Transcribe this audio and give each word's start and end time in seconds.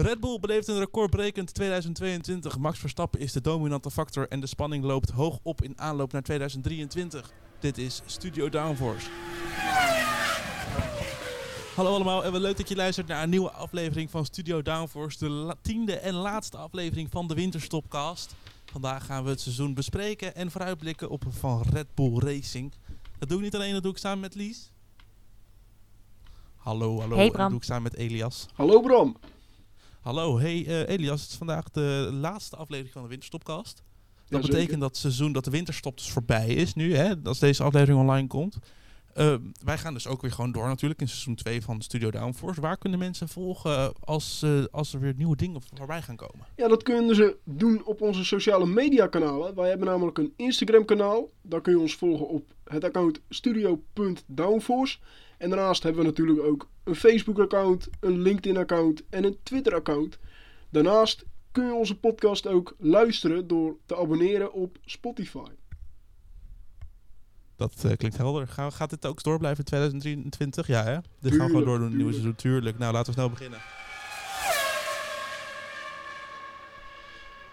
Red 0.00 0.20
Bull 0.20 0.38
beleeft 0.40 0.68
een 0.68 0.78
recordbrekend 0.78 1.54
2022. 1.54 2.58
Max 2.58 2.78
Verstappen 2.78 3.20
is 3.20 3.32
de 3.32 3.40
dominante 3.40 3.90
factor 3.90 4.28
en 4.28 4.40
de 4.40 4.46
spanning 4.46 4.84
loopt 4.84 5.10
hoog 5.10 5.38
op 5.42 5.62
in 5.62 5.80
aanloop 5.80 6.12
naar 6.12 6.22
2023. 6.22 7.30
Dit 7.60 7.78
is 7.78 8.02
Studio 8.06 8.48
Downforce. 8.48 9.08
Hallo 11.74 11.94
allemaal 11.94 12.24
en 12.24 12.32
wat 12.32 12.40
leuk 12.40 12.56
dat 12.56 12.68
je 12.68 12.76
luistert 12.76 13.06
naar 13.06 13.22
een 13.22 13.30
nieuwe 13.30 13.50
aflevering 13.50 14.10
van 14.10 14.24
Studio 14.24 14.62
Downforce. 14.62 15.18
De 15.18 15.28
la- 15.28 15.54
tiende 15.62 15.94
en 15.98 16.14
laatste 16.14 16.56
aflevering 16.56 17.10
van 17.10 17.26
de 17.28 17.34
Winterstopcast. 17.34 18.34
Vandaag 18.70 19.06
gaan 19.06 19.24
we 19.24 19.30
het 19.30 19.40
seizoen 19.40 19.74
bespreken 19.74 20.34
en 20.34 20.50
vooruitblikken 20.50 21.08
op 21.10 21.22
van 21.28 21.62
Red 21.72 21.86
Bull 21.94 22.18
Racing. 22.18 22.72
Dat 23.18 23.28
doe 23.28 23.38
ik 23.38 23.44
niet 23.44 23.54
alleen, 23.54 23.72
dat 23.72 23.82
doe 23.82 23.92
ik 23.92 23.98
samen 23.98 24.20
met 24.20 24.34
Lies. 24.34 24.70
Hallo, 26.56 26.98
hallo. 27.00 27.14
Hey, 27.16 27.24
en 27.24 27.28
dat 27.28 27.36
Bram. 27.36 27.48
doe 27.48 27.58
ik 27.58 27.64
samen 27.64 27.82
met 27.82 27.94
Elias. 27.94 28.46
Hallo 28.54 28.80
Bram. 28.80 29.16
Hallo, 30.00 30.38
hey 30.38 30.66
eh, 30.66 30.88
Elias, 30.88 31.20
het 31.20 31.30
is 31.30 31.36
vandaag 31.36 31.70
de 31.70 32.08
laatste 32.12 32.56
aflevering 32.56 32.92
van 32.92 33.02
de 33.02 33.08
Winterstopcast. 33.08 33.82
Dat 34.28 34.40
betekent 34.40 34.80
dat 34.80 34.88
het 34.88 34.98
seizoen, 34.98 35.32
dat 35.32 35.44
de 35.44 35.50
winterstop 35.50 35.96
dus 35.96 36.10
voorbij 36.10 36.46
is 36.46 36.74
nu, 36.74 36.94
hè, 36.94 37.14
als 37.24 37.38
deze 37.38 37.62
aflevering 37.62 38.00
online 38.00 38.26
komt. 38.26 38.58
Eh, 39.14 39.34
wij 39.64 39.78
gaan 39.78 39.94
dus 39.94 40.06
ook 40.06 40.22
weer 40.22 40.30
gewoon 40.30 40.52
door 40.52 40.66
natuurlijk 40.66 41.00
in 41.00 41.08
seizoen 41.08 41.34
2 41.34 41.62
van 41.62 41.82
Studio 41.82 42.10
Downforce. 42.10 42.60
Waar 42.60 42.78
kunnen 42.78 42.98
mensen 42.98 43.28
volgen 43.28 43.92
als, 44.00 44.42
eh, 44.42 44.64
als 44.70 44.94
er 44.94 45.00
weer 45.00 45.14
nieuwe 45.16 45.36
dingen 45.36 45.60
voorbij 45.74 46.02
gaan 46.02 46.16
komen? 46.16 46.46
Ja, 46.56 46.68
dat 46.68 46.82
kunnen 46.82 47.14
ze 47.14 47.36
doen 47.44 47.84
op 47.84 48.00
onze 48.00 48.24
sociale 48.24 48.66
media 48.66 49.06
kanalen. 49.06 49.54
Wij 49.54 49.68
hebben 49.68 49.86
namelijk 49.86 50.18
een 50.18 50.32
Instagram 50.36 50.84
kanaal. 50.84 51.30
Daar 51.42 51.60
kun 51.60 51.72
je 51.72 51.80
ons 51.80 51.94
volgen 51.94 52.28
op 52.28 52.52
het 52.64 52.84
account 52.84 53.20
studio.downforce. 53.28 54.98
En 55.38 55.50
daarnaast 55.50 55.82
hebben 55.82 56.02
we 56.02 56.08
natuurlijk 56.08 56.42
ook 56.42 56.68
een 56.84 56.94
Facebook 56.94 57.38
account, 57.38 57.88
een 58.00 58.20
LinkedIn 58.20 58.56
account 58.56 59.02
en 59.10 59.24
een 59.24 59.38
Twitter 59.42 59.74
account. 59.74 60.18
Daarnaast 60.70 61.24
kun 61.52 61.66
je 61.66 61.72
onze 61.72 61.98
podcast 61.98 62.46
ook 62.46 62.74
luisteren 62.78 63.46
door 63.46 63.76
te 63.86 63.96
abonneren 63.96 64.52
op 64.52 64.78
Spotify. 64.84 65.50
Dat 67.56 67.84
eh, 67.84 67.96
klinkt 67.96 68.16
helder. 68.16 68.48
Gaat 68.48 68.90
dit 68.90 69.06
ook 69.06 69.22
door 69.22 69.38
blijven 69.38 69.58
in 69.58 69.64
2023? 69.64 70.66
Ja 70.66 70.84
hè? 70.84 70.98
Dit 71.20 71.34
gaan 71.34 71.46
we 71.46 71.46
gewoon 71.46 71.64
door 71.64 71.78
doen, 71.78 71.96
nieuwe 71.96 72.12
seizoen. 72.12 72.34
Tuurlijk. 72.34 72.78
Nou, 72.78 72.92
laten 72.92 73.06
we 73.06 73.18
snel 73.18 73.30
beginnen. 73.30 73.60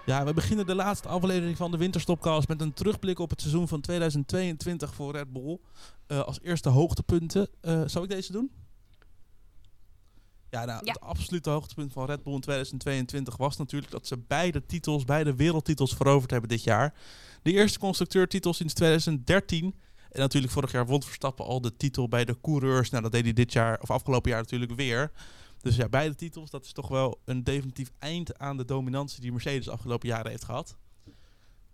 Ja, 0.05 0.25
we 0.25 0.33
beginnen 0.33 0.65
de 0.65 0.75
laatste 0.75 1.07
aflevering 1.07 1.57
van 1.57 1.71
de 1.71 1.77
Winterstopcast 1.77 2.47
met 2.47 2.61
een 2.61 2.73
terugblik 2.73 3.19
op 3.19 3.29
het 3.29 3.41
seizoen 3.41 3.67
van 3.67 3.81
2022 3.81 4.93
voor 4.93 5.11
Red 5.11 5.33
Bull. 5.33 5.59
Eh, 6.07 6.19
als 6.19 6.39
eerste 6.41 6.69
hoogtepunten. 6.69 7.47
Eh 7.61 7.81
zal 7.85 8.03
ik 8.03 8.09
deze 8.09 8.31
doen? 8.31 8.51
Ja, 10.49 10.65
nou, 10.65 10.85
Ja. 10.85 10.91
het 10.91 11.01
absolute 11.01 11.49
hoogtepunt 11.49 11.93
van 11.93 12.05
Red 12.05 12.23
Bull 12.23 12.33
in 12.33 12.39
2022 12.41 13.37
was 13.37 13.57
natuurlijk 13.57 13.91
dat 13.91 14.07
ze 14.07 14.17
beide 14.17 14.65
titels, 14.65 15.03
beide 15.05 15.35
wereldtitels 15.35 15.95
veroverd 15.95 16.31
hebben 16.31 16.49
dit 16.49 16.63
jaar. 16.63 16.93
De 17.41 17.51
eerste 17.51 17.79
constructeurtitel 17.79 18.53
sinds 18.53 18.73
2013. 18.73 19.75
En 20.11 20.19
natuurlijk 20.21 20.53
vorig 20.53 20.71
jaar 20.71 20.85
won 20.85 21.03
Verstappen 21.03 21.45
al 21.45 21.61
de 21.61 21.75
titel 21.77 22.07
bij 22.07 22.25
de 22.25 22.37
coureurs. 22.41 22.89
Nou, 22.89 23.03
dat 23.03 23.11
deed 23.11 23.23
hij 23.23 23.33
dit 23.33 23.53
jaar, 23.53 23.79
of 23.81 23.91
afgelopen 23.91 24.31
jaar 24.31 24.41
natuurlijk 24.41 24.71
weer. 24.75 25.11
Dus 25.65 25.75
ja, 25.75 25.89
beide 25.89 26.15
titels, 26.15 26.49
dat 26.49 26.65
is 26.65 26.71
toch 26.71 26.87
wel 26.87 27.19
een 27.23 27.43
definitief 27.43 27.91
eind 27.99 28.37
aan 28.39 28.57
de 28.57 28.65
dominantie 28.65 29.21
die 29.21 29.31
Mercedes 29.31 29.65
de 29.65 29.71
afgelopen 29.71 30.07
jaren 30.07 30.31
heeft 30.31 30.43
gehad. 30.43 30.77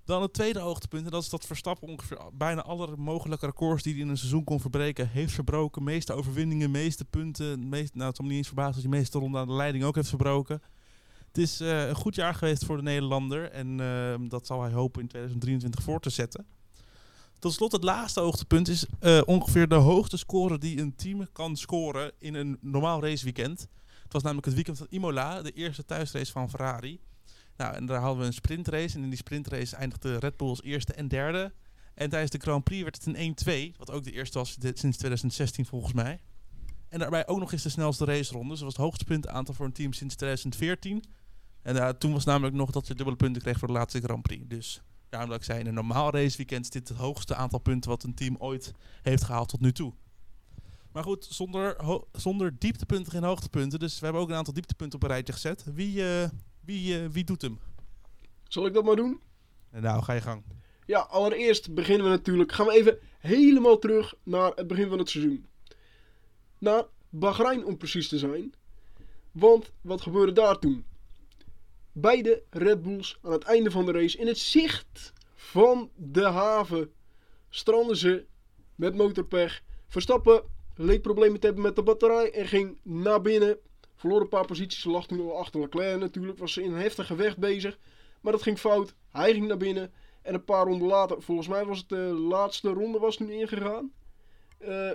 Dan 0.06 0.22
het 0.22 0.34
tweede 0.34 0.60
hoogtepunt, 0.60 1.06
en 1.06 1.12
dat 1.12 1.22
is 1.22 1.30
dat 1.30 1.46
Verstappen 1.46 1.88
ongeveer 1.88 2.20
bijna 2.34 2.62
alle 2.62 2.98
mogelijke 2.98 3.46
records 3.46 3.84
die 3.84 3.94
hij 3.94 4.02
in 4.02 4.10
een 4.10 4.18
seizoen 4.18 4.44
kon 4.44 4.60
verbreken, 4.60 5.10
heeft 5.10 5.34
verbroken. 5.34 5.84
Meeste 5.84 6.14
overwinningen, 6.14 6.72
meeste 6.72 7.06
punten. 7.06 7.70
Meest, 7.70 7.94
nou, 7.94 8.08
het 8.08 8.16
zal 8.16 8.26
me 8.26 8.32
niet 8.32 8.40
eens 8.40 8.48
verbazen 8.48 8.74
als 8.74 8.84
hij 8.84 8.92
meeste 8.92 9.20
ronde 9.20 9.38
aan 9.38 9.48
de 9.48 9.54
leiding 9.54 9.84
ook 9.84 9.96
heeft 9.96 10.10
verbroken. 10.10 10.62
Het 11.28 11.38
is 11.38 11.60
eh, 11.60 11.88
een 11.88 11.96
goed 11.96 12.16
jaar 12.16 12.34
geweest 12.34 12.66
voor 12.66 12.78
de 12.78 12.84
Nederlander 12.84 13.52
en 13.52 13.80
eh, 13.80 14.30
dat 14.30 14.46
zal 14.46 14.62
hij 14.62 14.72
hopen 14.72 15.02
in 15.02 15.08
2023 15.08 15.84
voor 15.84 16.00
te 16.00 16.10
zetten. 16.10 16.46
Tot 17.40 17.54
slot, 17.54 17.72
het 17.72 17.84
laatste 17.84 18.20
hoogtepunt 18.20 18.68
is 18.68 18.86
eh, 19.00 19.22
ongeveer 19.26 19.68
de 19.68 19.76
hoogste 19.76 20.18
score 20.18 20.58
die 20.58 20.80
een 20.80 20.96
team 20.96 21.28
kan 21.32 21.56
scoren 21.56 22.12
in 22.18 22.34
een 22.34 22.58
normaal 22.62 23.02
raceweekend. 23.02 23.68
Het 24.12 24.22
was 24.22 24.32
namelijk 24.32 24.56
het 24.56 24.66
weekend 24.66 24.78
van 24.78 25.00
Imola, 25.00 25.42
de 25.42 25.52
eerste 25.52 25.86
thuisrace 25.86 26.32
van 26.32 26.50
Ferrari. 26.50 27.00
Nou, 27.58 27.76
en 27.76 27.86
daar 27.86 28.00
hadden 28.00 28.20
we 28.20 28.26
een 28.26 28.34
sprintrace. 28.34 28.96
En 28.96 29.04
in 29.04 29.10
die 29.10 29.18
sprintrace 29.18 29.76
eindigde 29.76 30.18
Red 30.18 30.38
Bull 30.38 30.48
als 30.48 30.64
eerste 30.64 30.94
en 30.94 31.08
derde. 31.08 31.54
En 31.94 32.10
tijdens 32.10 32.32
de 32.32 32.38
Grand 32.38 32.64
Prix 32.64 32.84
werd 32.84 33.04
het 33.04 33.16
een 33.16 33.72
1-2. 33.74 33.78
Wat 33.78 33.92
ook 33.92 34.04
de 34.04 34.12
eerste 34.12 34.38
was 34.38 34.58
sinds 34.74 34.98
2016 34.98 35.66
volgens 35.66 35.94
mij. 35.94 36.22
En 36.90 37.00
daarbij 37.00 37.28
ook 37.28 37.40
nog 37.40 37.52
eens 37.52 37.64
de 37.64 37.70
snelste 37.70 38.06
raceronde. 38.06 38.50
Dus 38.50 38.58
dat 38.58 38.68
was 38.68 38.76
het 38.76 38.86
hoogste 38.86 39.06
puntenaantal 39.06 39.54
voor 39.54 39.66
een 39.66 39.74
team 39.74 39.94
sinds 39.94 40.16
2014. 40.16 41.04
En 41.62 41.78
eh, 41.78 41.90
toen 41.90 42.14
was 42.14 42.26
namelijk 42.26 42.56
nog 42.56 42.72
dat 42.72 42.88
je 42.88 42.96
dubbele 42.96 43.18
punten 43.18 43.42
kreeg 43.42 43.60
voor 43.60 43.68
de 43.68 43.74
laatste 43.74 44.02
Grand 44.02 44.22
Prix. 44.22 44.48
Dus 44.48 44.82
daarom 45.10 45.30
dat 45.30 45.40
ik 45.40 45.46
zei, 45.46 45.60
in 45.60 45.68
een 45.68 45.74
normaal 45.74 46.12
raceweekend 46.12 46.64
is 46.64 46.70
dit 46.70 46.88
het 46.88 46.98
hoogste 46.98 47.36
aantal 47.36 47.60
punten 47.60 47.90
wat 47.90 48.04
een 48.04 48.14
team 48.14 48.36
ooit 48.40 48.72
heeft 49.02 49.24
gehaald 49.24 49.50
tot 49.50 49.62
nu 49.62 49.72
toe. 49.72 49.94
Maar 50.92 51.04
goed, 51.04 51.26
zonder, 51.30 51.76
zonder 52.12 52.56
dieptepunten 52.58 53.12
geen 53.12 53.24
hoogtepunten. 53.24 53.80
Dus 53.80 54.00
we 54.00 54.04
hebben 54.04 54.22
ook 54.22 54.30
een 54.30 54.36
aantal 54.36 54.54
dieptepunten 54.54 54.96
op 54.96 55.04
een 55.04 55.10
rijtje 55.10 55.34
gezet. 55.34 55.64
Wie, 55.74 56.04
eh, 56.04 56.30
wie, 56.66 57.00
eh, 57.00 57.10
wie 57.10 57.24
doet 57.24 57.42
hem? 57.42 57.60
Zal 58.48 58.66
ik 58.66 58.74
dat 58.74 58.84
maar 58.84 58.96
doen? 58.96 59.22
En 59.70 59.82
nou, 59.82 60.04
ga 60.04 60.14
je 60.14 60.22
gang. 60.22 60.44
Ja, 60.86 61.00
allereerst 61.00 61.74
beginnen 61.74 62.06
we 62.06 62.12
natuurlijk. 62.12 62.52
Gaan 62.52 62.66
we 62.66 62.74
even 62.74 63.00
helemaal 63.20 63.78
terug 63.78 64.14
naar 64.24 64.52
het 64.56 64.68
begin 64.68 64.90
van 64.90 64.98
het 64.98 65.10
seizoen. 65.10 65.46
Naar 66.58 66.86
Bahrein 67.10 67.66
om 67.66 67.78
precies 67.78 68.08
te 68.08 68.18
zijn. 68.18 68.54
Want 69.32 69.72
wat 69.82 70.02
gebeurde 70.02 70.32
daar 70.32 70.60
toen? 70.60 70.86
Beide 71.92 72.44
Red 72.50 72.82
Bulls 72.82 73.20
aan 73.22 73.32
het 73.32 73.44
einde 73.44 73.72
van 73.72 73.86
de 73.86 73.92
race 73.92 74.18
in 74.18 74.28
het 74.28 74.38
zicht 74.38 75.14
van 75.36 75.92
de 75.96 76.24
haven 76.24 76.92
stranden 77.50 77.98
ze 77.98 78.26
met 78.76 78.96
motorpech. 78.96 79.64
Verstappen 79.88 80.44
leek 80.76 81.02
problemen 81.02 81.40
te 81.40 81.46
hebben 81.46 81.64
met 81.64 81.76
de 81.76 81.84
batterij 81.84 82.32
en 82.32 82.48
ging 82.48 82.78
naar 82.84 83.22
binnen. 83.22 83.58
Verloor 83.96 84.22
een 84.22 84.28
paar 84.28 84.46
posities, 84.46 84.84
lag 84.84 85.08
toen 85.08 85.36
achter 85.36 85.60
Leclerc 85.60 86.00
natuurlijk. 86.00 86.38
Was 86.38 86.58
in 86.58 86.72
een 86.72 86.82
heftig 86.82 87.08
gevecht 87.08 87.38
bezig. 87.38 87.80
Maar 88.22 88.32
dat 88.32 88.42
ging 88.42 88.60
fout. 88.60 88.94
Hij 89.12 89.34
ging 89.34 89.48
naar 89.48 89.58
binnen. 89.58 89.92
En 90.22 90.34
een 90.34 90.44
paar 90.44 90.66
ronden 90.66 90.88
later, 90.88 91.22
volgens 91.22 91.48
mij 91.48 91.66
was 91.66 91.78
het 91.78 91.90
de 91.90 91.96
laatste 91.96 92.70
ronde 92.70 93.00
was 93.00 93.16
toen 93.16 93.30
ingegaan. 93.30 93.92
Eh, 94.58 94.92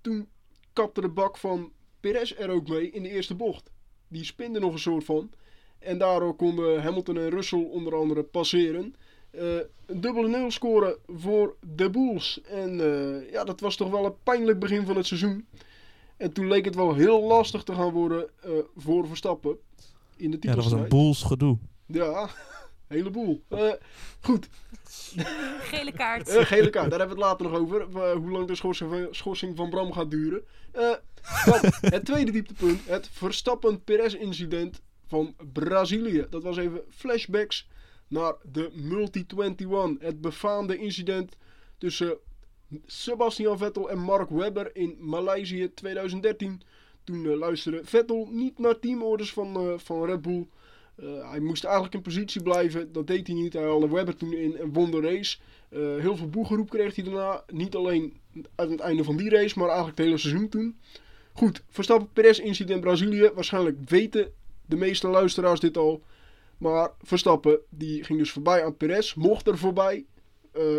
toen 0.00 0.28
kapte 0.72 1.00
de 1.00 1.08
bak 1.08 1.36
van 1.36 1.72
Perez 2.00 2.34
er 2.38 2.50
ook 2.50 2.68
mee 2.68 2.90
in 2.90 3.02
de 3.02 3.08
eerste 3.08 3.34
bocht. 3.34 3.70
Die 4.08 4.24
spinde 4.24 4.60
nog 4.60 4.72
een 4.72 4.78
soort 4.78 5.04
van. 5.04 5.32
En 5.78 5.98
daardoor 5.98 6.36
konden 6.36 6.82
Hamilton 6.82 7.16
en 7.16 7.30
Russell 7.30 7.64
onder 7.64 7.94
andere 7.94 8.22
passeren. 8.22 8.94
Eh, 9.30 9.56
een 9.86 10.00
dubbele 10.00 10.28
nul 10.28 10.50
scoren 10.50 10.96
voor 11.06 11.56
de 11.74 11.90
Bulls. 11.90 12.40
En 12.42 12.80
eh, 12.80 13.30
ja, 13.32 13.44
dat 13.44 13.60
was 13.60 13.76
toch 13.76 13.90
wel 13.90 14.04
een 14.04 14.22
pijnlijk 14.22 14.58
begin 14.58 14.86
van 14.86 14.96
het 14.96 15.06
seizoen. 15.06 15.46
En 16.16 16.32
toen 16.32 16.48
leek 16.48 16.64
het 16.64 16.74
wel 16.74 16.94
heel 16.94 17.22
lastig 17.22 17.62
te 17.62 17.74
gaan 17.74 17.90
worden 17.90 18.28
eh, 18.40 18.50
voor 18.76 19.06
Verstappen. 19.06 19.56
In 20.16 20.30
de 20.30 20.36
Ja, 20.40 20.54
dat 20.54 20.64
was 20.64 20.72
een 20.72 20.88
boels 20.88 21.22
gedoe. 21.22 21.58
Ja, 21.86 22.28
heleboel. 22.86 23.42
Eh, 23.48 23.72
goed, 24.20 24.48
Gele 25.60 25.92
kaart. 25.92 26.30
gele 26.30 26.70
kaart, 26.70 26.90
daar 26.90 26.98
hebben 26.98 27.16
we 27.16 27.22
het 27.24 27.30
later 27.30 27.50
nog 27.50 27.60
over. 27.60 28.12
hoe 28.16 28.30
lang 28.30 28.46
de 28.46 28.54
schorsing 28.54 28.90
van, 28.90 29.06
schorsing 29.10 29.56
van 29.56 29.70
Bram 29.70 29.92
gaat 29.92 30.10
duren. 30.10 30.42
Eh, 30.72 30.92
dan, 31.44 31.60
het 31.92 32.04
tweede 32.04 32.30
dieptepunt, 32.30 32.80
het 32.86 33.08
Verstappen-Perez-incident 33.12 34.80
van 35.06 35.34
Brazilië. 35.52 36.26
Dat 36.30 36.42
was 36.42 36.56
even 36.56 36.80
flashbacks 36.88 37.68
naar 38.08 38.34
de 38.52 38.70
Multi-21. 38.72 39.98
Het 39.98 40.20
befaamde 40.20 40.78
incident 40.78 41.36
tussen 41.78 42.18
Sebastian 42.86 43.58
Vettel 43.58 43.90
en 43.90 43.98
Mark 43.98 44.30
Webber 44.30 44.76
in 44.76 44.96
Maleisië 44.98 45.70
2013. 45.74 46.62
Toen 47.04 47.26
eh, 47.26 47.36
luisterde 47.36 47.80
Vettel 47.84 48.28
niet 48.30 48.58
naar 48.58 48.78
teamorders 48.78 49.32
van, 49.32 49.56
eh, 49.56 49.78
van 49.78 50.04
Red 50.04 50.22
Bull. 50.22 50.46
Eh, 50.96 51.30
hij 51.30 51.40
moest 51.40 51.64
eigenlijk 51.64 51.94
in 51.94 52.02
positie 52.02 52.42
blijven. 52.42 52.92
Dat 52.92 53.06
deed 53.06 53.26
hij 53.26 53.36
niet. 53.36 53.52
Hij 53.52 53.62
haalde 53.62 53.88
Webber 53.88 54.16
toen 54.16 54.32
in 54.32 54.56
en 54.56 54.72
won 54.72 54.90
de 54.90 55.00
race. 55.00 55.38
Heel 55.70 56.16
veel 56.16 56.28
boegeroep 56.28 56.70
kreeg 56.70 56.94
hij 56.94 57.04
daarna. 57.04 57.44
Niet 57.52 57.74
alleen 57.74 58.16
uit 58.54 58.70
het 58.70 58.80
einde 58.80 59.04
van 59.04 59.16
die 59.16 59.30
race, 59.30 59.58
maar 59.58 59.68
eigenlijk 59.68 59.98
het 59.98 60.06
hele 60.06 60.18
seizoen 60.18 60.48
toen. 60.48 60.78
Goed, 61.32 61.62
Verstappen 61.68 62.08
Perez 62.12 62.38
incident 62.38 62.80
Brazilië. 62.80 63.30
Waarschijnlijk 63.34 63.88
weten 63.88 64.32
de 64.66 64.76
meeste 64.76 65.08
luisteraars 65.08 65.60
dit 65.60 65.76
al. 65.76 66.02
Maar 66.58 66.90
Verstappen 67.02 67.60
die 67.68 68.04
ging 68.04 68.18
dus 68.18 68.32
voorbij 68.32 68.64
aan 68.64 68.76
Perez. 68.76 69.14
Mocht 69.14 69.46
er 69.46 69.58
voorbij. 69.58 70.06
Eh, 70.52 70.76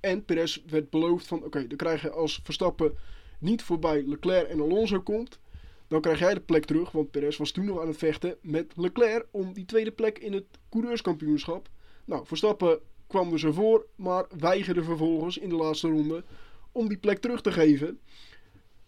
en 0.00 0.24
Perez 0.24 0.62
werd 0.66 0.90
beloofd 0.90 1.26
van 1.26 1.44
oké, 1.44 1.66
dan 1.66 1.76
krijg 1.76 2.02
je 2.02 2.10
als 2.10 2.40
Verstappen 2.42 2.94
niet 3.38 3.62
voorbij 3.62 4.02
Leclerc 4.06 4.48
en 4.48 4.60
Alonso 4.60 5.00
komt. 5.00 5.40
Dan 5.88 6.00
krijg 6.00 6.18
jij 6.18 6.34
de 6.34 6.40
plek 6.40 6.64
terug, 6.64 6.90
want 6.90 7.10
Perez 7.10 7.36
was 7.36 7.50
toen 7.50 7.64
nog 7.64 7.80
aan 7.80 7.86
het 7.86 7.96
vechten 7.96 8.36
met 8.40 8.72
Leclerc 8.76 9.26
om 9.30 9.52
die 9.52 9.64
tweede 9.64 9.90
plek 9.90 10.18
in 10.18 10.32
het 10.32 10.44
coureurskampioenschap. 10.70 11.68
Nou, 12.04 12.26
Verstappen 12.26 12.80
kwam 13.06 13.30
dus 13.30 13.44
ervoor, 13.44 13.86
maar 13.96 14.26
weigerde 14.38 14.82
vervolgens 14.82 15.38
in 15.38 15.48
de 15.48 15.54
laatste 15.54 15.88
ronde 15.88 16.24
om 16.72 16.88
die 16.88 16.98
plek 16.98 17.18
terug 17.18 17.40
te 17.40 17.52
geven. 17.52 18.00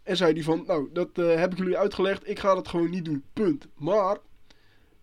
En 0.02 0.16
zei 0.16 0.32
hij 0.32 0.42
van, 0.42 0.64
nou, 0.66 0.88
dat 0.92 1.18
eh, 1.18 1.34
heb 1.34 1.52
ik 1.52 1.58
jullie 1.58 1.78
uitgelegd, 1.78 2.28
ik 2.28 2.38
ga 2.38 2.54
dat 2.54 2.68
gewoon 2.68 2.90
niet 2.90 3.04
doen, 3.04 3.24
punt. 3.32 3.66
Maar 3.74 4.18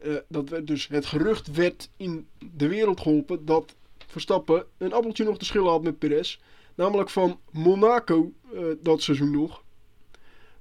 eh, 0.01 0.15
dat 0.27 0.49
werd 0.49 0.67
dus 0.67 0.87
het 0.87 1.05
gerucht 1.05 1.51
werd 1.51 1.89
in 1.97 2.27
de 2.55 2.67
wereld 2.67 2.99
geholpen 3.01 3.45
dat 3.45 3.75
Verstappen 4.07 4.65
een 4.77 4.93
appeltje 4.93 5.23
nog 5.23 5.37
te 5.37 5.45
schillen 5.45 5.69
had 5.71 5.83
met 5.83 5.99
Perez. 5.99 6.39
Namelijk 6.75 7.09
van 7.09 7.39
Monaco 7.51 8.31
eh, 8.53 8.63
dat 8.79 9.01
seizoen 9.01 9.31
nog. 9.31 9.63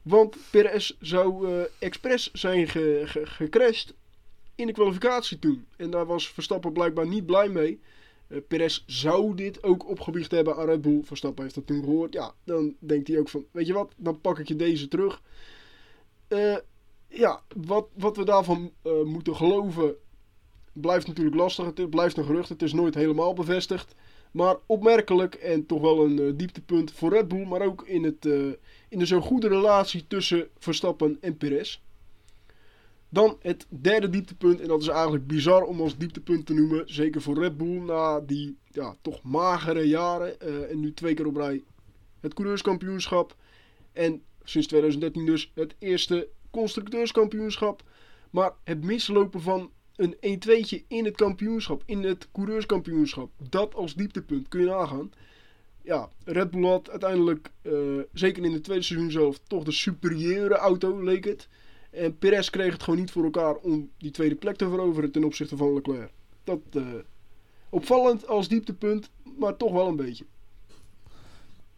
Want 0.02 0.36
Perez 0.50 0.92
zou 1.00 1.48
eh 1.52 1.62
expres 1.78 2.30
zijn 2.32 2.68
ge, 2.68 3.02
ge- 3.04 3.26
gecrashed 3.26 3.94
in 4.54 4.66
de 4.66 4.72
kwalificatie 4.72 5.38
toen. 5.38 5.66
En 5.76 5.90
daar 5.90 6.06
was 6.06 6.28
Verstappen 6.28 6.72
blijkbaar 6.72 7.06
niet 7.06 7.26
blij 7.26 7.48
mee. 7.48 7.80
Eh 8.28 8.38
Perez 8.48 8.82
zou 8.86 9.34
dit 9.34 9.62
ook 9.62 9.88
opgebiecht 9.88 10.30
hebben 10.30 10.56
aan 10.56 10.66
Red 10.66 10.82
Bull. 10.82 11.00
Verstappen 11.04 11.42
heeft 11.42 11.54
dat 11.54 11.66
toen 11.66 11.84
gehoord. 11.84 12.12
Ja, 12.12 12.34
dan 12.44 12.74
denkt 12.78 13.08
hij 13.08 13.18
ook 13.18 13.28
van, 13.28 13.44
weet 13.50 13.66
je 13.66 13.72
wat, 13.72 13.92
dan 13.96 14.20
pak 14.20 14.38
ik 14.38 14.48
je 14.48 14.56
deze 14.56 14.88
terug. 14.88 15.22
Ja, 17.10 17.42
wat, 17.56 17.88
wat 17.94 18.16
we 18.16 18.24
daarvan 18.24 18.72
eh, 18.82 19.02
moeten 19.02 19.36
geloven 19.36 19.94
blijft 20.72 21.06
natuurlijk 21.06 21.36
lastig. 21.36 21.64
Het 21.64 21.90
blijft 21.90 22.16
een 22.16 22.24
gerucht, 22.24 22.48
het 22.48 22.62
is 22.62 22.72
nooit 22.72 22.94
helemaal 22.94 23.34
bevestigd. 23.34 23.94
Maar 24.30 24.56
opmerkelijk 24.66 25.34
en 25.34 25.66
toch 25.66 25.80
wel 25.80 26.04
een 26.04 26.18
eh, 26.18 26.32
dieptepunt 26.34 26.92
voor 26.92 27.10
Red 27.10 27.28
Bull. 27.28 27.46
Maar 27.46 27.62
ook 27.62 27.82
in, 27.86 28.04
het, 28.04 28.26
eh, 28.26 28.46
in 28.88 28.98
de 28.98 29.06
zo 29.06 29.20
goede 29.20 29.48
relatie 29.48 30.06
tussen 30.06 30.48
Verstappen 30.58 31.18
en 31.20 31.36
Perez. 31.36 31.80
Dan 33.08 33.36
het 33.40 33.66
derde 33.68 34.10
dieptepunt. 34.10 34.60
En 34.60 34.68
dat 34.68 34.80
is 34.80 34.88
eigenlijk 34.88 35.26
bizar 35.26 35.62
om 35.62 35.80
als 35.80 35.96
dieptepunt 35.96 36.46
te 36.46 36.54
noemen. 36.54 36.82
Zeker 36.86 37.22
voor 37.22 37.38
Red 37.38 37.56
Bull 37.56 37.80
na 37.80 38.20
die 38.20 38.56
ja, 38.64 38.96
toch 39.02 39.22
magere 39.22 39.88
jaren. 39.88 40.40
en 40.70 40.80
nu 40.80 40.94
twee 40.94 41.14
keer 41.14 41.26
op 41.26 41.36
rij 41.36 41.62
het 42.20 42.34
coureurskampioenschap. 42.34 43.36
En 43.92 44.22
sinds 44.42 44.66
2013 44.66 45.26
dus 45.26 45.50
het 45.54 45.74
eerste 45.78 46.28
constructeurskampioenschap. 46.50 47.82
Maar 48.30 48.52
het 48.64 48.84
mislopen 48.84 49.40
van 49.40 49.70
een 49.96 50.14
1-2'tje 50.14 50.86
in 50.88 51.04
het 51.04 51.16
kampioenschap, 51.16 51.82
in 51.86 52.02
het 52.02 52.28
coureurskampioenschap. 52.32 53.30
Dat 53.48 53.74
als 53.74 53.94
dieptepunt, 53.94 54.48
kun 54.48 54.60
je 54.60 54.66
nagaan. 54.66 55.12
Ja, 55.82 56.08
Red 56.24 56.50
Bull 56.50 56.64
had 56.64 56.90
uiteindelijk, 56.90 57.50
eh, 57.62 57.72
zeker 58.12 58.44
in 58.44 58.52
het 58.52 58.64
tweede 58.64 58.82
seizoen 58.82 59.10
zelf, 59.10 59.38
toch 59.46 59.64
de 59.64 59.72
superieure 59.72 60.54
auto, 60.54 61.02
leek 61.02 61.24
het. 61.24 61.48
En 61.90 62.18
Perez 62.18 62.50
kreeg 62.50 62.72
het 62.72 62.82
gewoon 62.82 62.98
niet 62.98 63.10
voor 63.10 63.24
elkaar 63.24 63.54
om 63.56 63.90
die 63.98 64.10
tweede 64.10 64.34
plek 64.34 64.56
te 64.56 64.68
veroveren 64.68 65.10
ten 65.10 65.24
opzichte 65.24 65.56
van 65.56 65.74
Leclerc. 65.74 66.10
Dat 66.44 66.60
eh, 66.72 66.82
opvallend 67.68 68.26
als 68.26 68.48
dieptepunt, 68.48 69.10
maar 69.38 69.56
toch 69.56 69.72
wel 69.72 69.88
een 69.88 69.96
beetje. 69.96 70.24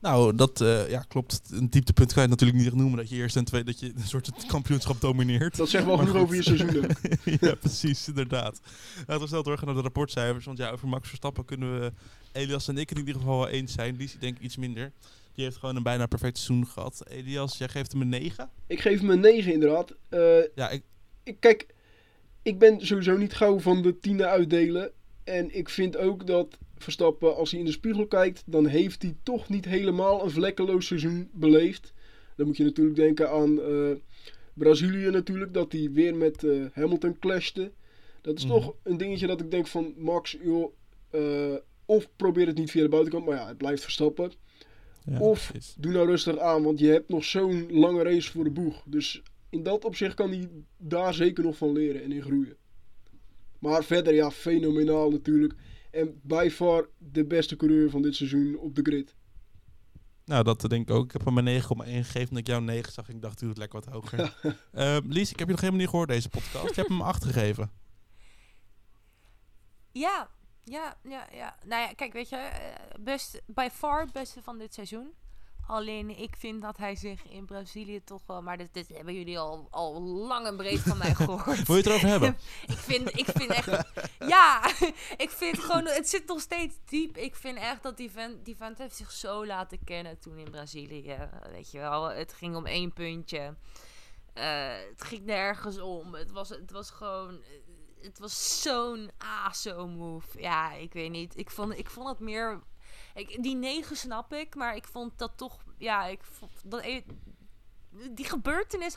Nou, 0.02 0.34
dat 0.34 0.60
eh, 0.60 0.88
ja, 0.90 1.04
klopt. 1.08 1.40
Een 1.50 1.70
dieptepunt 1.70 2.12
kan 2.12 2.22
je 2.22 2.28
natuurlijk 2.28 2.58
niet 2.58 2.66
echt 2.68 2.76
noemen 2.76 2.96
dat 2.96 3.08
je 3.08 3.16
eerst 3.16 3.36
en 3.36 3.44
tweede 3.44 3.70
dat 3.70 3.80
je 3.80 3.92
een 3.96 4.02
soort 4.06 4.30
kampioenschap 4.46 5.00
domineert. 5.00 5.56
Dat 5.56 5.68
zegt 5.68 5.84
wel 5.84 5.96
Maar 5.96 6.06
genoeg 6.06 6.22
over 6.22 6.34
je 6.36 6.42
seizoen. 6.42 6.68
hè. 6.68 7.32
ja, 7.48 7.54
precies, 7.54 8.08
inderdaad. 8.08 8.60
Laten 9.06 9.22
we 9.22 9.28
snel 9.28 9.42
doorgaan 9.42 9.66
naar 9.66 9.76
de 9.76 9.82
rapportcijfers. 9.82 10.44
Want 10.44 10.58
ja, 10.58 10.70
over 10.70 10.88
Max 10.88 11.08
Verstappen 11.08 11.44
kunnen 11.44 11.80
we 11.80 11.92
Elias 12.32 12.68
en 12.68 12.78
ik 12.78 12.90
in 12.90 12.98
ieder 12.98 13.14
geval 13.14 13.38
wel 13.38 13.48
eens 13.48 13.72
zijn. 13.72 13.96
Lies, 13.96 14.14
ik 14.14 14.20
denk 14.20 14.38
iets 14.38 14.56
minder. 14.56 14.92
Die 15.34 15.44
heeft 15.44 15.56
gewoon 15.56 15.76
een 15.76 15.82
bijna 15.82 16.06
perfect 16.06 16.38
seizoen 16.38 16.66
gehad. 16.66 17.02
Elias, 17.08 17.58
jij 17.58 17.68
geeft 17.68 17.92
hem 17.92 18.00
een 18.00 18.08
9. 18.08 18.50
Ik 18.66 18.80
geef 18.80 19.00
hem 19.00 19.10
een 19.10 19.20
9 19.20 19.52
inderdaad. 19.52 19.94
Eh, 20.08 20.20
Ja, 20.54 20.70
ik, 20.70 20.82
ik, 21.22 21.36
kijk, 21.40 21.66
ik 22.42 22.58
ben 22.58 22.86
sowieso 22.86 23.16
niet 23.16 23.32
gauw 23.34 23.60
van 23.60 23.82
de 23.82 23.98
tienen 24.00 24.28
uitdelen. 24.28 24.90
En 25.24 25.56
ik 25.56 25.68
vind 25.68 25.96
ook 25.96 26.26
dat 26.26 26.58
Verstappen, 26.82 27.36
als 27.36 27.50
hij 27.50 27.60
in 27.60 27.66
de 27.66 27.72
spiegel 27.72 28.06
kijkt, 28.06 28.42
dan 28.46 28.66
heeft 28.66 29.02
hij 29.02 29.14
toch 29.22 29.48
niet 29.48 29.64
helemaal 29.64 30.24
een 30.24 30.30
vlekkeloos 30.30 30.86
seizoen 30.86 31.28
beleefd. 31.32 31.92
Dan 32.36 32.46
moet 32.46 32.56
je 32.56 32.64
natuurlijk 32.64 32.96
denken 32.96 33.30
aan 33.30 33.60
eh, 33.62 33.90
Brazilië 34.54 35.10
natuurlijk, 35.10 35.54
dat 35.54 35.72
hij 35.72 35.90
weer 35.92 36.16
met 36.16 36.44
eh, 36.44 36.64
Hamilton 36.72 37.18
clashte. 37.18 37.72
Dat 38.20 38.36
is 38.38 38.44
Mhm. 38.44 38.52
toch 38.52 38.74
een 38.82 38.96
dingetje 38.96 39.26
dat 39.26 39.40
ik 39.40 39.50
denk 39.50 39.66
van 39.66 39.94
Max, 39.96 40.36
joh, 40.42 40.72
eh, 41.10 41.54
of 41.84 42.08
probeer 42.16 42.46
het 42.46 42.56
niet 42.58 42.70
via 42.70 42.82
de 42.82 42.88
buitenkant, 42.88 43.26
maar 43.26 43.36
ja, 43.36 43.46
het 43.48 43.56
blijft 43.56 43.82
Verstappen. 43.82 44.32
ja, 45.04 45.18
Of- 45.20 45.48
precies. 45.52 45.74
Doe 45.78 45.92
nou 45.92 46.06
rustig 46.06 46.38
aan, 46.38 46.62
want 46.62 46.78
je 46.78 46.86
hebt 46.86 47.08
nog 47.08 47.24
zo'n 47.24 47.66
lange 47.70 48.02
race 48.02 48.30
voor 48.30 48.44
de 48.44 48.50
boeg. 48.50 48.82
Dus 48.86 49.22
in 49.50 49.62
dat 49.62 49.84
opzicht 49.84 50.14
kan 50.14 50.30
hij 50.30 50.48
daar 50.76 51.14
zeker 51.14 51.44
nog 51.44 51.56
van 51.56 51.72
leren 51.72 52.02
en 52.02 52.12
in 52.12 52.22
groeien. 52.22 52.56
Maar 53.58 53.84
verder, 53.84 54.14
ja, 54.14 54.30
fenomenaal 54.30 55.10
natuurlijk. 55.10 55.54
En 55.92 56.20
by 56.22 56.48
far 56.52 56.88
de 56.98 57.24
beste 57.24 57.56
coureur 57.56 57.90
van 57.90 58.02
dit 58.02 58.14
seizoen 58.14 58.56
op 58.58 58.74
de 58.74 58.82
grid. 58.82 59.14
Nou, 60.24 60.44
dat 60.44 60.60
denk 60.60 60.88
ik 60.88 60.94
ook. 60.94 61.04
Ik 61.04 61.12
heb 61.12 61.24
hem 61.24 61.38
een 61.38 61.62
9,1 61.62 61.66
gegeven. 61.66 62.28
Toen 62.28 62.36
ik 62.36 62.46
jou 62.46 62.62
9 62.62 62.92
zag, 62.92 63.08
ik 63.08 63.22
dacht, 63.22 63.38
doe 63.38 63.48
het 63.48 63.58
lekker 63.58 63.80
wat 63.80 63.94
hoger. 63.94 64.36
Eh, 64.72 64.96
Lies, 65.04 65.30
ik 65.30 65.38
heb 65.38 65.46
je 65.46 65.52
nog 65.52 65.60
helemaal 65.60 65.80
niet 65.80 65.90
gehoord, 65.90 66.08
deze 66.08 66.28
podcast. 66.28 66.68
Je 66.68 66.74
hebt 66.74 66.88
hem 66.88 67.00
een 67.00 67.06
8 67.06 67.24
gegeven. 67.24 67.70
Ja, 69.92 70.30
ja, 70.64 70.96
ja, 71.02 71.28
ja. 71.32 71.56
Nou 71.66 71.82
ja, 71.82 71.92
kijk, 71.92 72.12
weet 72.12 72.28
je, 72.28 72.36
eh, 72.36 73.00
best, 73.00 73.42
by 73.46 73.68
far 73.72 74.00
het 74.00 74.12
beste 74.12 74.42
van 74.42 74.58
dit 74.58 74.74
seizoen. 74.74 75.12
Alleen 75.66 76.18
ik 76.18 76.36
vind 76.36 76.62
dat 76.62 76.76
hij 76.76 76.96
zich 76.96 77.26
in 77.28 77.44
Brazilië 77.44 78.04
toch 78.04 78.22
wel... 78.26 78.42
Maar 78.42 78.56
dit, 78.56 78.68
dit 78.74 78.88
hebben 78.88 79.14
jullie 79.14 79.38
al, 79.38 79.68
al 79.70 80.02
lang 80.02 80.46
en 80.46 80.56
breed 80.56 80.80
van 80.80 80.98
mij 80.98 81.14
gehoord. 81.14 81.62
Wil 81.66 81.76
je 81.76 81.82
het 81.82 81.86
erover 81.86 82.08
hebben? 82.08 82.28
ik, 82.66 82.78
vind, 82.78 83.18
ik 83.18 83.26
vind 83.34 83.50
echt... 83.50 83.68
Ja, 84.18 84.66
ik 85.24 85.30
vind 85.30 85.58
gewoon... 85.58 85.86
Het 85.86 86.08
zit 86.08 86.26
nog 86.26 86.40
steeds 86.40 86.74
diep. 86.84 87.16
Ik 87.16 87.36
vind 87.36 87.58
echt 87.58 87.82
dat 87.82 87.96
die 87.96 88.10
vent, 88.10 88.44
die 88.44 88.56
vent 88.56 88.78
heeft 88.78 88.96
zich 88.96 89.10
zo 89.10 89.46
laten 89.46 89.84
kennen 89.84 90.18
toen 90.18 90.38
in 90.38 90.50
Brazilië. 90.50 91.16
Weet 91.50 91.70
je 91.70 91.78
wel, 91.78 92.10
het 92.10 92.32
ging 92.32 92.56
om 92.56 92.66
één 92.66 92.92
puntje. 92.92 93.54
Eh, 94.32 94.74
het 94.90 95.04
ging 95.04 95.24
nergens 95.24 95.80
om. 95.80 96.14
Het 96.14 96.30
was, 96.30 96.48
het 96.48 96.70
was 96.70 96.90
gewoon... 96.90 97.40
Het 98.00 98.18
was 98.18 98.62
zo'n 98.62 99.10
ASO-move. 99.18 100.40
Ja, 100.40 100.72
ik 100.72 100.92
weet 100.92 101.10
niet. 101.10 101.38
Ik 101.38 101.50
vond, 101.50 101.78
ik 101.78 101.90
vond 101.90 102.08
het 102.08 102.18
meer... 102.18 102.62
Ik, 103.14 103.42
die 103.42 103.56
negen 103.56 103.96
snap 103.96 104.32
ik, 104.32 104.54
maar 104.54 104.76
ik 104.76 104.84
vond 104.84 105.18
dat 105.18 105.32
toch... 105.36 105.58
Ja, 105.78 106.06
ik 106.06 106.22
vond 106.22 106.50
dat... 106.64 106.84
e- 106.84 107.02
Die 108.10 108.24
gebeurtenis... 108.24 108.96